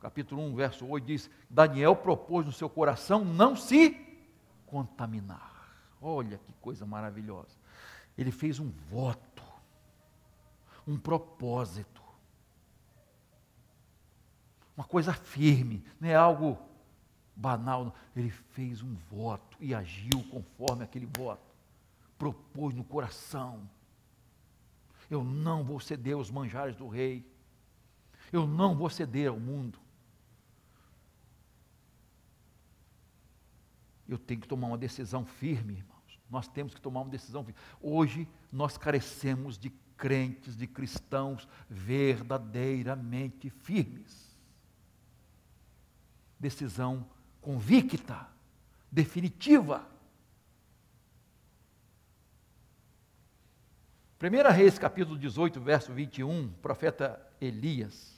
capítulo 0.00 0.42
1, 0.42 0.54
verso 0.54 0.86
8, 0.86 1.04
diz: 1.04 1.30
Daniel 1.48 1.94
propôs 1.94 2.44
no 2.44 2.52
seu 2.52 2.68
coração 2.68 3.24
não 3.24 3.54
se 3.54 3.90
contaminar. 4.66 5.54
Olha 6.00 6.38
que 6.38 6.52
coisa 6.54 6.84
maravilhosa. 6.84 7.56
Ele 8.16 8.32
fez 8.32 8.58
um 8.58 8.70
voto, 8.90 9.42
um 10.86 10.98
propósito, 10.98 12.02
uma 14.76 14.84
coisa 14.84 15.12
firme, 15.12 15.84
não 16.00 16.08
é 16.08 16.14
algo 16.14 16.58
banal. 17.34 17.94
Ele 18.14 18.30
fez 18.30 18.82
um 18.82 18.94
voto 19.10 19.56
e 19.60 19.74
agiu 19.74 20.22
conforme 20.30 20.84
aquele 20.84 21.06
voto. 21.16 21.54
Propôs 22.18 22.74
no 22.74 22.84
coração: 22.84 23.68
Eu 25.10 25.22
não 25.22 25.62
vou 25.62 25.78
ceder 25.78 26.14
aos 26.14 26.30
manjares 26.30 26.76
do 26.76 26.88
rei. 26.88 27.35
Eu 28.36 28.46
não 28.46 28.76
vou 28.76 28.90
ceder 28.90 29.30
ao 29.30 29.40
mundo. 29.40 29.78
Eu 34.06 34.18
tenho 34.18 34.42
que 34.42 34.46
tomar 34.46 34.66
uma 34.66 34.76
decisão 34.76 35.24
firme, 35.24 35.78
irmãos. 35.78 36.20
Nós 36.28 36.46
temos 36.46 36.74
que 36.74 36.80
tomar 36.82 37.00
uma 37.00 37.10
decisão 37.10 37.42
firme. 37.42 37.58
Hoje 37.80 38.28
nós 38.52 38.76
carecemos 38.76 39.56
de 39.56 39.70
crentes, 39.96 40.54
de 40.54 40.66
cristãos 40.66 41.48
verdadeiramente 41.66 43.48
firmes. 43.48 44.38
Decisão 46.38 47.08
convicta, 47.40 48.28
definitiva. 48.92 49.88
1 54.20 54.52
Reis, 54.52 54.78
capítulo 54.78 55.18
18, 55.18 55.58
verso 55.58 55.90
21, 55.94 56.44
o 56.44 56.52
profeta 56.58 57.18
Elias 57.40 58.15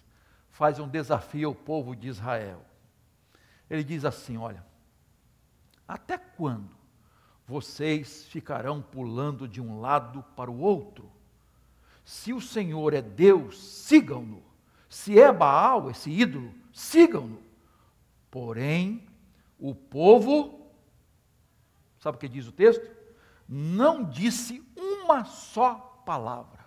faz 0.58 0.80
um 0.80 0.88
desafio 0.88 1.50
ao 1.50 1.54
povo 1.54 1.94
de 1.94 2.08
Israel. 2.08 2.60
Ele 3.70 3.84
diz 3.84 4.04
assim: 4.04 4.36
Olha, 4.36 4.66
até 5.86 6.18
quando 6.18 6.76
vocês 7.46 8.26
ficarão 8.26 8.82
pulando 8.82 9.46
de 9.46 9.60
um 9.60 9.80
lado 9.80 10.20
para 10.34 10.50
o 10.50 10.58
outro? 10.58 11.08
Se 12.04 12.32
o 12.32 12.40
Senhor 12.40 12.92
é 12.92 13.00
Deus, 13.00 13.62
sigam-no. 13.62 14.42
Se 14.88 15.20
é 15.20 15.32
Baal, 15.32 15.90
esse 15.90 16.10
ídolo, 16.10 16.52
sigam-no. 16.72 17.40
Porém, 18.28 19.06
o 19.60 19.76
povo, 19.76 20.72
sabe 22.00 22.16
o 22.16 22.20
que 22.20 22.28
diz 22.28 22.48
o 22.48 22.52
texto? 22.52 22.84
Não 23.48 24.02
disse 24.02 24.60
uma 24.76 25.24
só 25.24 26.02
palavra. 26.04 26.57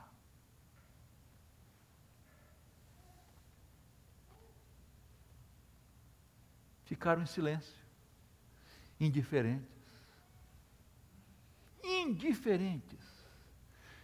Ficaram 6.91 7.21
em 7.21 7.25
silêncio, 7.25 7.73
indiferentes. 8.99 9.65
Indiferentes. 11.81 12.99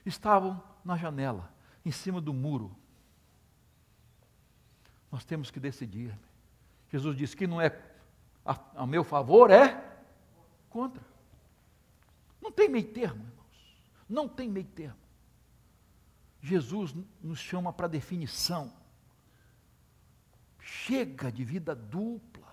Estavam 0.06 0.64
na 0.86 0.96
janela, 0.96 1.54
em 1.84 1.92
cima 1.92 2.22
do 2.22 2.34
muro. 2.34 2.74
Nós 5.12 5.26
temos 5.26 5.52
que 5.52 5.60
decidir. 5.60 6.18
Jesus 6.90 7.18
disse 7.18 7.36
que 7.36 7.46
não 7.46 7.60
é 7.60 7.78
a, 8.46 8.58
a 8.84 8.88
meu 8.88 9.04
favor 9.04 9.52
é 9.52 10.00
contra. 10.70 11.04
Não 12.42 12.54
tem 12.54 12.70
meio 12.70 12.88
termo, 12.94 13.22
irmãos. 13.22 13.78
Não 14.08 14.30
tem 14.30 14.50
meio 14.50 14.66
termo. 14.68 15.02
Jesus 16.42 16.96
nos 17.22 17.40
chama 17.40 17.74
para 17.74 17.90
definição. 17.90 18.72
Chega 20.62 21.30
de 21.30 21.44
vida 21.44 21.76
dupla, 21.76 22.47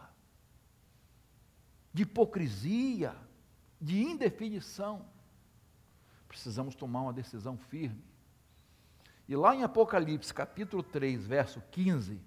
de 1.95 2.03
hipocrisia, 2.03 3.15
de 3.81 4.03
indefinição. 4.03 5.07
Precisamos 6.27 6.75
tomar 6.75 7.03
uma 7.03 7.13
decisão 7.13 7.57
firme. 7.57 8.03
E 9.29 9.37
lá 9.37 9.55
em 9.55 9.63
Apocalipse, 9.63 10.35
capítulo 10.35 10.83
3, 10.83 11.25
verso 11.25 11.63
15, 11.71 12.21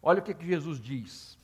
olha 0.00 0.20
o 0.20 0.22
que, 0.22 0.32
que 0.32 0.46
Jesus 0.46 0.80
diz. 0.80 1.36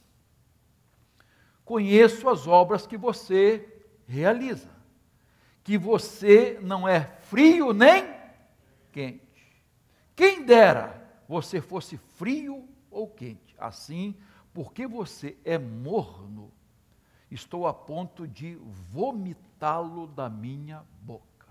Conheço 1.65 2.29
as 2.29 2.47
obras 2.47 2.87
que 2.87 2.97
você 2.97 3.83
realiza, 4.07 4.71
que 5.65 5.77
você 5.77 6.59
não 6.63 6.87
é 6.87 7.05
frio 7.23 7.73
nem 7.73 8.15
quente. 8.93 9.25
Quem 10.15 10.45
dera 10.45 11.03
você 11.29 11.61
fosse 11.61 11.97
frio 11.97 12.69
ou 12.91 13.09
quente, 13.09 13.57
assim, 13.59 14.15
porque 14.53 14.87
você 14.87 15.37
é 15.45 15.59
morno 15.59 16.53
estou 17.31 17.67
a 17.67 17.75
ponto 17.75 18.27
de 18.27 18.57
vomitá-lo 18.91 20.07
da 20.07 20.29
minha 20.29 20.85
boca. 21.03 21.49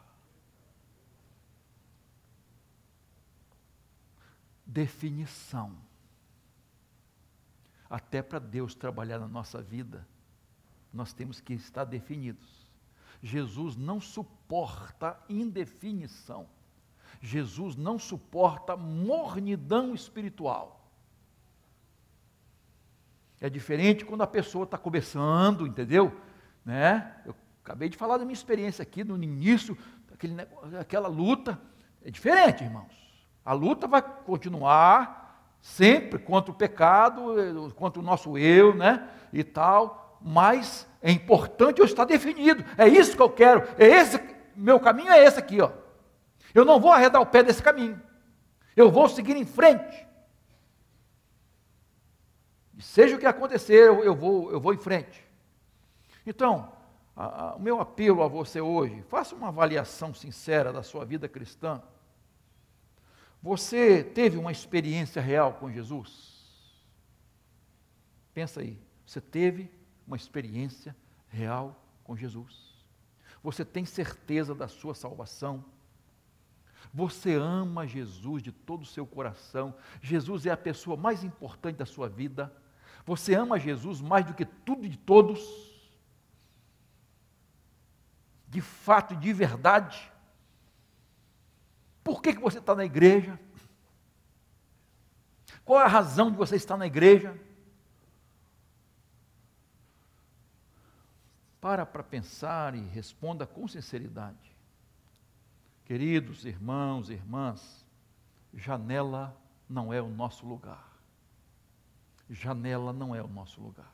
Definição. 4.65 5.75
Até 7.89 8.21
para 8.21 8.39
Deus 8.39 8.73
trabalhar 8.73 9.19
na 9.19 9.27
nossa 9.27 9.61
vida, 9.61 10.07
nós 10.91 11.13
temos 11.13 11.39
que 11.39 11.53
estar 11.53 11.85
definidos. 11.85 12.67
Jesus 13.21 13.75
não 13.75 14.01
suporta 14.01 15.19
indefinição. 15.29 16.47
Jesus 17.21 17.75
não 17.75 17.97
suporta 17.97 18.75
mornidão 18.75 19.93
espiritual. 19.93 20.82
É 23.43 23.49
diferente 23.49 24.05
quando 24.05 24.21
a 24.21 24.27
pessoa 24.27 24.63
está 24.63 24.77
começando, 24.77 25.67
entendeu? 25.67 26.15
Né? 26.63 27.13
Eu 27.25 27.35
acabei 27.61 27.89
de 27.89 27.97
falar 27.97 28.15
da 28.15 28.23
minha 28.23 28.33
experiência 28.33 28.81
aqui 28.81 29.03
no 29.03 29.21
início, 29.21 29.77
aquela 30.79 31.09
luta. 31.09 31.59
É 32.05 32.09
diferente, 32.09 32.63
irmãos. 32.63 32.93
A 33.43 33.51
luta 33.51 33.85
vai 33.85 34.01
continuar 34.01 35.57
sempre 35.59 36.19
contra 36.19 36.53
o 36.53 36.55
pecado, 36.55 37.73
contra 37.75 37.99
o 37.99 38.05
nosso 38.05 38.37
eu, 38.37 38.73
né? 38.73 39.09
E 39.33 39.43
tal. 39.43 40.17
Mas 40.21 40.87
é 41.01 41.11
importante 41.11 41.79
eu 41.79 41.85
estar 41.85 42.05
definido. 42.05 42.63
É 42.77 42.87
isso 42.87 43.13
que 43.13 43.21
eu 43.21 43.29
quero. 43.29 43.67
É 43.77 43.85
esse 43.85 44.21
meu 44.55 44.79
caminho 44.79 45.11
é 45.11 45.21
esse 45.21 45.37
aqui, 45.37 45.59
ó. 45.59 45.69
Eu 46.55 46.63
não 46.63 46.79
vou 46.79 46.93
arredar 46.93 47.21
o 47.21 47.25
pé 47.25 47.43
desse 47.43 47.61
caminho. 47.61 48.01
Eu 48.73 48.89
vou 48.89 49.09
seguir 49.09 49.35
em 49.35 49.45
frente. 49.45 50.07
Seja 52.83 53.15
o 53.15 53.19
que 53.19 53.25
acontecer, 53.25 53.87
eu, 53.87 54.03
eu, 54.03 54.13
vou, 54.13 54.51
eu 54.51 54.59
vou 54.59 54.73
em 54.73 54.77
frente. 54.77 55.25
Então, 56.25 56.69
a, 57.15 57.45
a, 57.45 57.55
o 57.55 57.61
meu 57.61 57.79
apelo 57.79 58.21
a 58.21 58.27
você 58.27 58.59
hoje, 58.59 59.01
faça 59.03 59.33
uma 59.33 59.47
avaliação 59.47 60.13
sincera 60.13 60.73
da 60.73 60.83
sua 60.83 61.05
vida 61.05 61.29
cristã. 61.29 61.81
Você 63.41 64.03
teve 64.03 64.37
uma 64.37 64.51
experiência 64.51 65.21
real 65.21 65.53
com 65.53 65.71
Jesus? 65.71 66.45
Pensa 68.33 68.59
aí, 68.59 68.77
você 69.05 69.21
teve 69.21 69.71
uma 70.05 70.17
experiência 70.17 70.93
real 71.29 71.81
com 72.03 72.17
Jesus? 72.17 72.83
Você 73.41 73.63
tem 73.63 73.85
certeza 73.85 74.53
da 74.53 74.67
sua 74.67 74.93
salvação? 74.93 75.63
Você 76.93 77.35
ama 77.35 77.87
Jesus 77.87 78.43
de 78.43 78.51
todo 78.51 78.81
o 78.81 78.85
seu 78.85 79.07
coração? 79.07 79.73
Jesus 80.01 80.45
é 80.45 80.51
a 80.51 80.57
pessoa 80.57 80.97
mais 80.97 81.23
importante 81.23 81.77
da 81.77 81.85
sua 81.85 82.09
vida? 82.09 82.53
Você 83.05 83.35
ama 83.35 83.59
Jesus 83.59 83.99
mais 83.99 84.25
do 84.25 84.33
que 84.33 84.45
tudo 84.45 84.85
e 84.85 84.89
de 84.89 84.97
todos? 84.97 85.41
De 88.47 88.61
fato 88.61 89.13
e 89.13 89.17
de 89.17 89.33
verdade? 89.33 90.11
Por 92.03 92.21
que, 92.21 92.33
que 92.33 92.41
você 92.41 92.59
está 92.59 92.73
na 92.75 92.85
igreja? 92.85 93.39
Qual 95.65 95.79
é 95.81 95.83
a 95.83 95.87
razão 95.87 96.31
de 96.31 96.37
você 96.37 96.55
estar 96.55 96.77
na 96.77 96.85
igreja? 96.85 97.39
Para 101.59 101.85
para 101.85 102.03
pensar 102.03 102.75
e 102.75 102.81
responda 102.81 103.47
com 103.47 103.67
sinceridade. 103.67 104.53
Queridos 105.85 106.45
irmãos 106.45 107.09
e 107.09 107.13
irmãs, 107.13 107.85
janela 108.53 109.37
não 109.67 109.93
é 109.93 110.01
o 110.01 110.09
nosso 110.09 110.45
lugar 110.45 110.92
janela 112.33 112.91
não 112.91 113.13
é 113.13 113.21
o 113.21 113.27
nosso 113.27 113.61
lugar. 113.61 113.93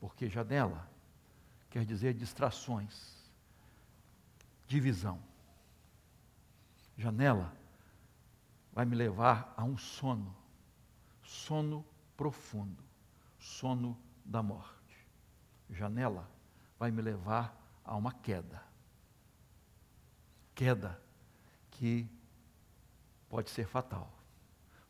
Porque 0.00 0.28
janela 0.28 0.88
quer 1.68 1.84
dizer 1.84 2.14
distrações, 2.14 3.30
divisão. 4.66 5.20
Janela 6.96 7.54
vai 8.72 8.84
me 8.84 8.96
levar 8.96 9.52
a 9.56 9.64
um 9.64 9.76
sono, 9.76 10.34
sono 11.22 11.84
profundo, 12.16 12.82
sono 13.38 13.96
da 14.24 14.42
morte. 14.42 15.06
Janela 15.68 16.28
vai 16.78 16.90
me 16.90 17.02
levar 17.02 17.54
a 17.84 17.94
uma 17.94 18.12
queda. 18.12 18.62
Queda 20.54 21.00
que 21.70 22.08
pode 23.28 23.50
ser 23.50 23.66
fatal 23.66 24.17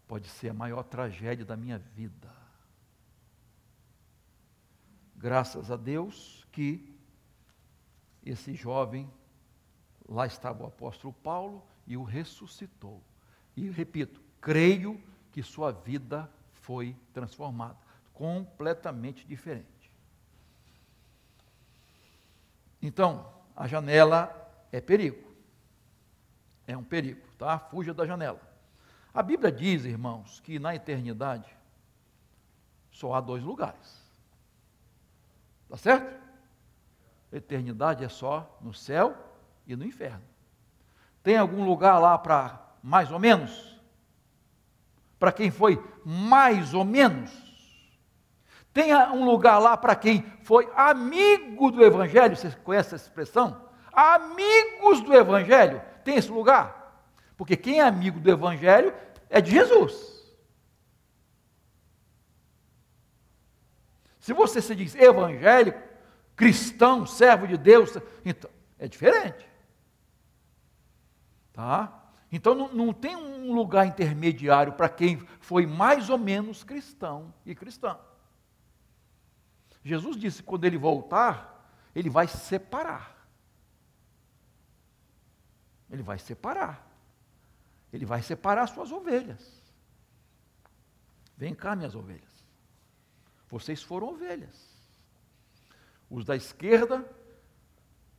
pode 0.09 0.26
ser 0.28 0.48
a 0.48 0.54
maior 0.54 0.82
tragédia 0.82 1.44
da 1.44 1.56
minha 1.56 1.78
vida. 1.78 2.32
Graças 5.14 5.70
a 5.70 5.76
Deus 5.76 6.46
que 6.50 6.96
esse 8.24 8.54
jovem, 8.54 9.11
lá 10.09 10.26
estava 10.26 10.64
o 10.64 10.66
apóstolo 10.66 11.12
Paulo 11.12 11.62
e 11.86 11.96
o 11.96 12.02
ressuscitou. 12.02 13.02
E 13.54 13.68
repito, 13.68 14.22
creio 14.40 15.00
que 15.30 15.42
sua 15.42 15.70
vida 15.70 16.30
foi 16.54 16.96
transformada, 17.12 17.76
completamente 18.14 19.26
diferente. 19.26 19.92
Então, 22.80 23.30
a 23.54 23.66
janela 23.66 24.34
é 24.72 24.80
perigo. 24.80 25.28
É 26.66 26.76
um 26.76 26.84
perigo, 26.84 27.26
tá? 27.36 27.59
Fuja 27.59 27.92
da 27.92 28.06
janela. 28.06 28.47
A 29.18 29.22
Bíblia 29.24 29.50
diz, 29.50 29.84
irmãos, 29.84 30.38
que 30.38 30.60
na 30.60 30.76
eternidade 30.76 31.52
só 32.88 33.14
há 33.14 33.20
dois 33.20 33.42
lugares. 33.42 34.00
Tá 35.68 35.76
certo? 35.76 36.16
Eternidade 37.32 38.04
é 38.04 38.08
só 38.08 38.56
no 38.60 38.72
céu 38.72 39.16
e 39.66 39.74
no 39.74 39.84
inferno. 39.84 40.22
Tem 41.20 41.36
algum 41.36 41.64
lugar 41.64 41.98
lá 41.98 42.16
para 42.16 42.64
mais 42.80 43.10
ou 43.10 43.18
menos? 43.18 43.76
Para 45.18 45.32
quem 45.32 45.50
foi 45.50 45.84
mais 46.04 46.72
ou 46.72 46.84
menos? 46.84 47.32
Tem 48.72 48.94
um 48.94 49.24
lugar 49.24 49.58
lá 49.58 49.76
para 49.76 49.96
quem 49.96 50.22
foi 50.44 50.70
amigo 50.76 51.72
do 51.72 51.84
Evangelho? 51.84 52.36
Você 52.36 52.52
conhece 52.52 52.94
essa 52.94 53.08
expressão? 53.08 53.68
Amigos 53.92 55.00
do 55.00 55.12
Evangelho. 55.12 55.82
Tem 56.04 56.14
esse 56.14 56.30
lugar? 56.30 56.78
Porque 57.38 57.56
quem 57.56 57.78
é 57.78 57.82
amigo 57.84 58.18
do 58.18 58.28
Evangelho 58.28 58.92
é 59.29 59.41
de 59.41 59.51
Jesus. 59.51 60.18
Se 64.18 64.33
você 64.33 64.61
se 64.61 64.74
diz 64.74 64.95
evangélico, 64.95 65.81
cristão, 66.37 67.07
servo 67.07 67.47
de 67.47 67.57
Deus, 67.57 67.97
então 68.24 68.51
é 68.79 68.87
diferente. 68.87 69.49
Tá? 71.53 72.12
Então 72.31 72.55
não, 72.55 72.72
não 72.72 72.93
tem 72.93 73.16
um 73.16 73.55
lugar 73.55 73.87
intermediário 73.87 74.74
para 74.74 74.89
quem 74.89 75.18
foi 75.41 75.66
mais 75.66 76.11
ou 76.11 76.18
menos 76.18 76.62
cristão 76.62 77.33
e 77.45 77.55
cristã. 77.55 77.99
Jesus 79.83 80.16
disse 80.16 80.43
que 80.43 80.49
quando 80.49 80.64
ele 80.64 80.76
voltar, 80.76 81.72
ele 81.95 82.11
vai 82.11 82.29
separar. 82.29 83.16
Ele 85.91 86.03
vai 86.03 86.18
separar. 86.18 86.87
Ele 87.93 88.05
vai 88.05 88.22
separar 88.22 88.66
suas 88.66 88.93
ovelhas. 88.93 89.62
Vem 91.36 91.55
cá, 91.55 91.74
minhas 91.74 91.95
ovelhas. 91.95 92.45
Vocês 93.49 93.82
foram 93.82 94.09
ovelhas. 94.09 94.68
Os 96.11 96.24
da 96.24 96.36
esquerda, 96.36 97.09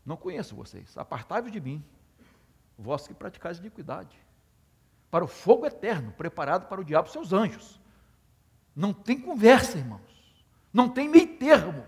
não 0.06 0.18
conheço 0.18 0.56
vocês. 0.56 0.98
Apartai-vos 0.98 1.52
de 1.52 1.60
mim, 1.60 1.84
vós 2.78 3.08
que 3.08 3.14
praticais 3.14 3.60
iniquidade. 3.60 4.18
Para 5.12 5.26
o 5.26 5.28
fogo 5.28 5.66
eterno, 5.66 6.12
preparado 6.12 6.68
para 6.68 6.82
o 6.82 6.84
diabo 6.84 7.10
e 7.10 7.12
seus 7.12 7.34
anjos. 7.34 7.80
Não 8.76 8.94
tem 8.94 9.20
conversa, 9.20 9.78
irmãos. 9.78 10.02
Não 10.72 10.90
tem 10.90 11.10
meio 11.10 11.38
termo. 11.38 11.86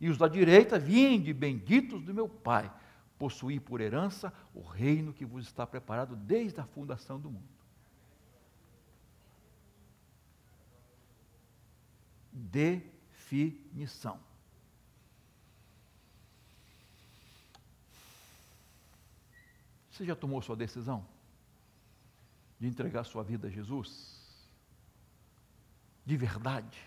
E 0.00 0.08
os 0.08 0.18
da 0.18 0.28
direita, 0.28 0.78
vinde, 0.78 1.32
benditos 1.32 2.02
do 2.02 2.14
meu 2.14 2.28
Pai 2.28 2.70
possuir 3.18 3.60
por 3.60 3.80
herança 3.80 4.32
o 4.54 4.62
reino 4.62 5.12
que 5.12 5.26
vos 5.26 5.46
está 5.46 5.66
preparado 5.66 6.14
desde 6.14 6.60
a 6.60 6.64
fundação 6.64 7.18
do 7.18 7.30
mundo. 7.30 7.48
Definição. 12.32 14.20
Você 19.90 20.04
já 20.04 20.14
tomou 20.14 20.40
sua 20.40 20.54
decisão 20.54 21.04
de 22.60 22.68
entregar 22.68 23.02
sua 23.02 23.24
vida 23.24 23.48
a 23.48 23.50
Jesus? 23.50 24.16
De 26.06 26.16
verdade? 26.16 26.78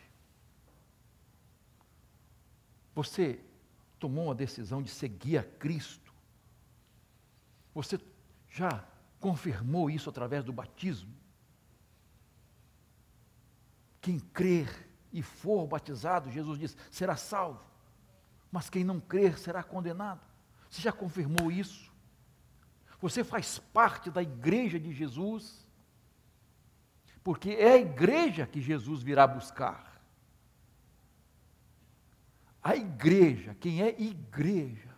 Você 2.96 3.44
tomou 4.00 4.32
a 4.32 4.34
decisão 4.34 4.82
de 4.82 4.90
seguir 4.90 5.38
a 5.38 5.44
Cristo? 5.44 6.01
Você 7.74 8.00
já 8.50 8.84
confirmou 9.20 9.90
isso 9.90 10.10
através 10.10 10.44
do 10.44 10.52
batismo? 10.52 11.14
Quem 14.02 14.20
crer 14.20 14.90
e 15.14 15.22
for 15.22 15.68
batizado, 15.68 16.32
Jesus 16.32 16.58
diz, 16.60 16.78
será 16.90 17.16
salvo. 17.16 17.64
Mas 18.52 18.70
quem 18.70 18.84
não 18.84 19.00
crer 19.00 19.38
será 19.38 19.64
condenado. 19.64 20.22
Você 20.70 20.82
já 20.82 20.92
confirmou 20.92 21.52
isso? 21.52 21.92
Você 23.02 23.24
faz 23.24 23.60
parte 23.60 24.10
da 24.10 24.22
igreja 24.22 24.80
de 24.80 24.94
Jesus? 24.94 25.66
Porque 27.24 27.52
é 27.52 27.74
a 27.74 27.78
igreja 27.78 28.46
que 28.46 28.62
Jesus 28.62 29.02
virá 29.02 29.28
buscar. 29.28 30.02
A 32.64 32.76
igreja, 32.76 33.56
quem 33.56 33.82
é 33.82 34.00
igreja? 34.00 34.91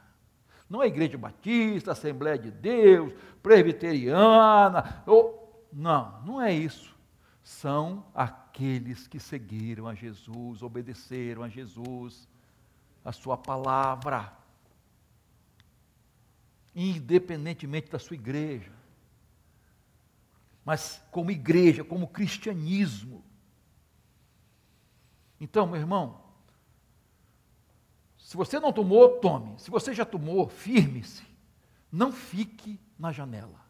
Não 0.70 0.82
é 0.82 0.88
igreja 0.88 1.18
batista, 1.18 1.92
Assembleia 1.92 2.38
de 2.38 2.50
Deus, 2.50 3.14
presbiteriana, 3.42 5.04
ou, 5.06 5.68
não, 5.72 6.22
não 6.24 6.42
é 6.42 6.54
isso. 6.54 6.96
São 7.44 8.06
aqueles 8.16 9.08
que 9.08 9.20
seguiram 9.20 9.88
a 9.88 9.94
Jesus, 9.94 10.64
obedeceram 10.64 11.44
a 11.44 11.50
Jesus, 11.50 12.28
a 13.04 13.12
sua 13.12 13.38
palavra, 13.38 14.32
independentemente 16.74 17.92
da 17.92 18.00
sua 18.00 18.16
igreja. 18.16 18.72
Mas 20.64 21.04
como 21.12 21.30
igreja, 21.30 21.84
como 21.84 22.08
cristianismo. 22.08 23.24
Então, 25.40 25.68
meu 25.68 25.76
irmão, 25.76 26.23
se 28.34 28.38
você 28.38 28.60
não 28.60 28.74
tomou, 28.74 29.20
tome. 29.20 29.60
Se 29.60 29.70
você 29.70 29.94
já 29.94 30.04
tomou, 30.04 30.50
firme-se. 30.50 31.24
Não 31.92 32.12
fique 32.12 32.80
na 32.98 33.12
janela. 33.12 33.64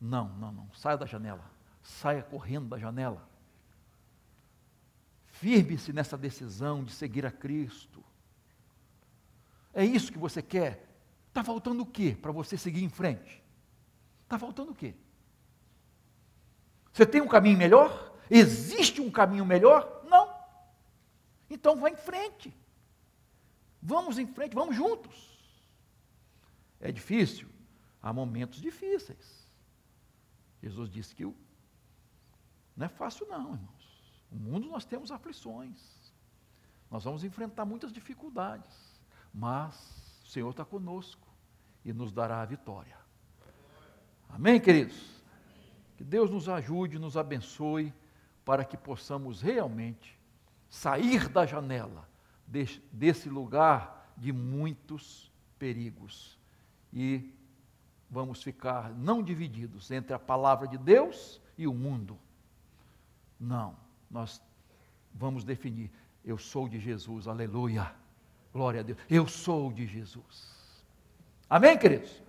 Não, 0.00 0.28
não, 0.28 0.52
não. 0.52 0.72
Saia 0.74 0.96
da 0.96 1.06
janela. 1.06 1.44
Saia 1.82 2.22
correndo 2.22 2.68
da 2.68 2.78
janela. 2.78 3.28
Firme-se 5.26 5.92
nessa 5.92 6.16
decisão 6.16 6.84
de 6.84 6.92
seguir 6.92 7.26
a 7.26 7.32
Cristo. 7.32 8.00
É 9.74 9.84
isso 9.84 10.12
que 10.12 10.18
você 10.18 10.40
quer? 10.40 10.88
Está 11.26 11.42
faltando 11.42 11.82
o 11.82 11.86
quê 11.86 12.16
para 12.22 12.30
você 12.30 12.56
seguir 12.56 12.84
em 12.84 12.88
frente? 12.88 13.42
Está 14.22 14.38
faltando 14.38 14.70
o 14.70 14.74
quê? 14.76 14.94
Você 16.92 17.04
tem 17.04 17.20
um 17.20 17.26
caminho 17.26 17.58
melhor? 17.58 18.14
Existe 18.30 19.00
um 19.00 19.10
caminho 19.10 19.44
melhor? 19.44 20.04
Não. 20.08 20.32
Então 21.50 21.74
vá 21.74 21.90
em 21.90 21.96
frente. 21.96 22.56
Vamos 23.82 24.18
em 24.18 24.26
frente, 24.26 24.54
vamos 24.54 24.76
juntos. 24.76 25.38
É 26.80 26.90
difícil? 26.92 27.48
Há 28.02 28.12
momentos 28.12 28.60
difíceis. 28.60 29.46
Jesus 30.62 30.90
disse 30.90 31.14
que 31.14 31.24
não 31.24 32.86
é 32.86 32.88
fácil, 32.88 33.26
não, 33.26 33.54
irmãos. 33.54 34.24
No 34.30 34.38
mundo 34.38 34.68
nós 34.68 34.84
temos 34.84 35.10
aflições. 35.10 36.12
Nós 36.90 37.04
vamos 37.04 37.24
enfrentar 37.24 37.64
muitas 37.64 37.92
dificuldades. 37.92 39.00
Mas 39.32 40.20
o 40.24 40.28
Senhor 40.28 40.50
está 40.50 40.64
conosco 40.64 41.26
e 41.84 41.92
nos 41.92 42.12
dará 42.12 42.40
a 42.40 42.46
vitória. 42.46 42.96
Amém, 44.28 44.60
queridos? 44.60 45.22
Que 45.96 46.04
Deus 46.04 46.30
nos 46.30 46.48
ajude, 46.48 46.98
nos 46.98 47.16
abençoe, 47.16 47.92
para 48.44 48.64
que 48.64 48.76
possamos 48.76 49.42
realmente 49.42 50.18
sair 50.68 51.28
da 51.28 51.44
janela 51.44 52.08
desse 52.48 53.28
lugar 53.28 54.12
de 54.16 54.32
muitos 54.32 55.30
perigos. 55.58 56.38
E 56.92 57.30
vamos 58.10 58.42
ficar 58.42 58.90
não 58.94 59.22
divididos 59.22 59.90
entre 59.90 60.14
a 60.14 60.18
palavra 60.18 60.66
de 60.66 60.78
Deus 60.78 61.40
e 61.56 61.66
o 61.66 61.74
mundo. 61.74 62.18
Não, 63.38 63.76
nós 64.10 64.42
vamos 65.14 65.44
definir: 65.44 65.90
eu 66.24 66.38
sou 66.38 66.68
de 66.68 66.80
Jesus, 66.80 67.28
aleluia, 67.28 67.92
glória 68.52 68.80
a 68.80 68.82
Deus, 68.82 68.98
eu 69.08 69.26
sou 69.26 69.72
de 69.72 69.86
Jesus. 69.86 70.58
Amém, 71.48 71.78
queridos? 71.78 72.27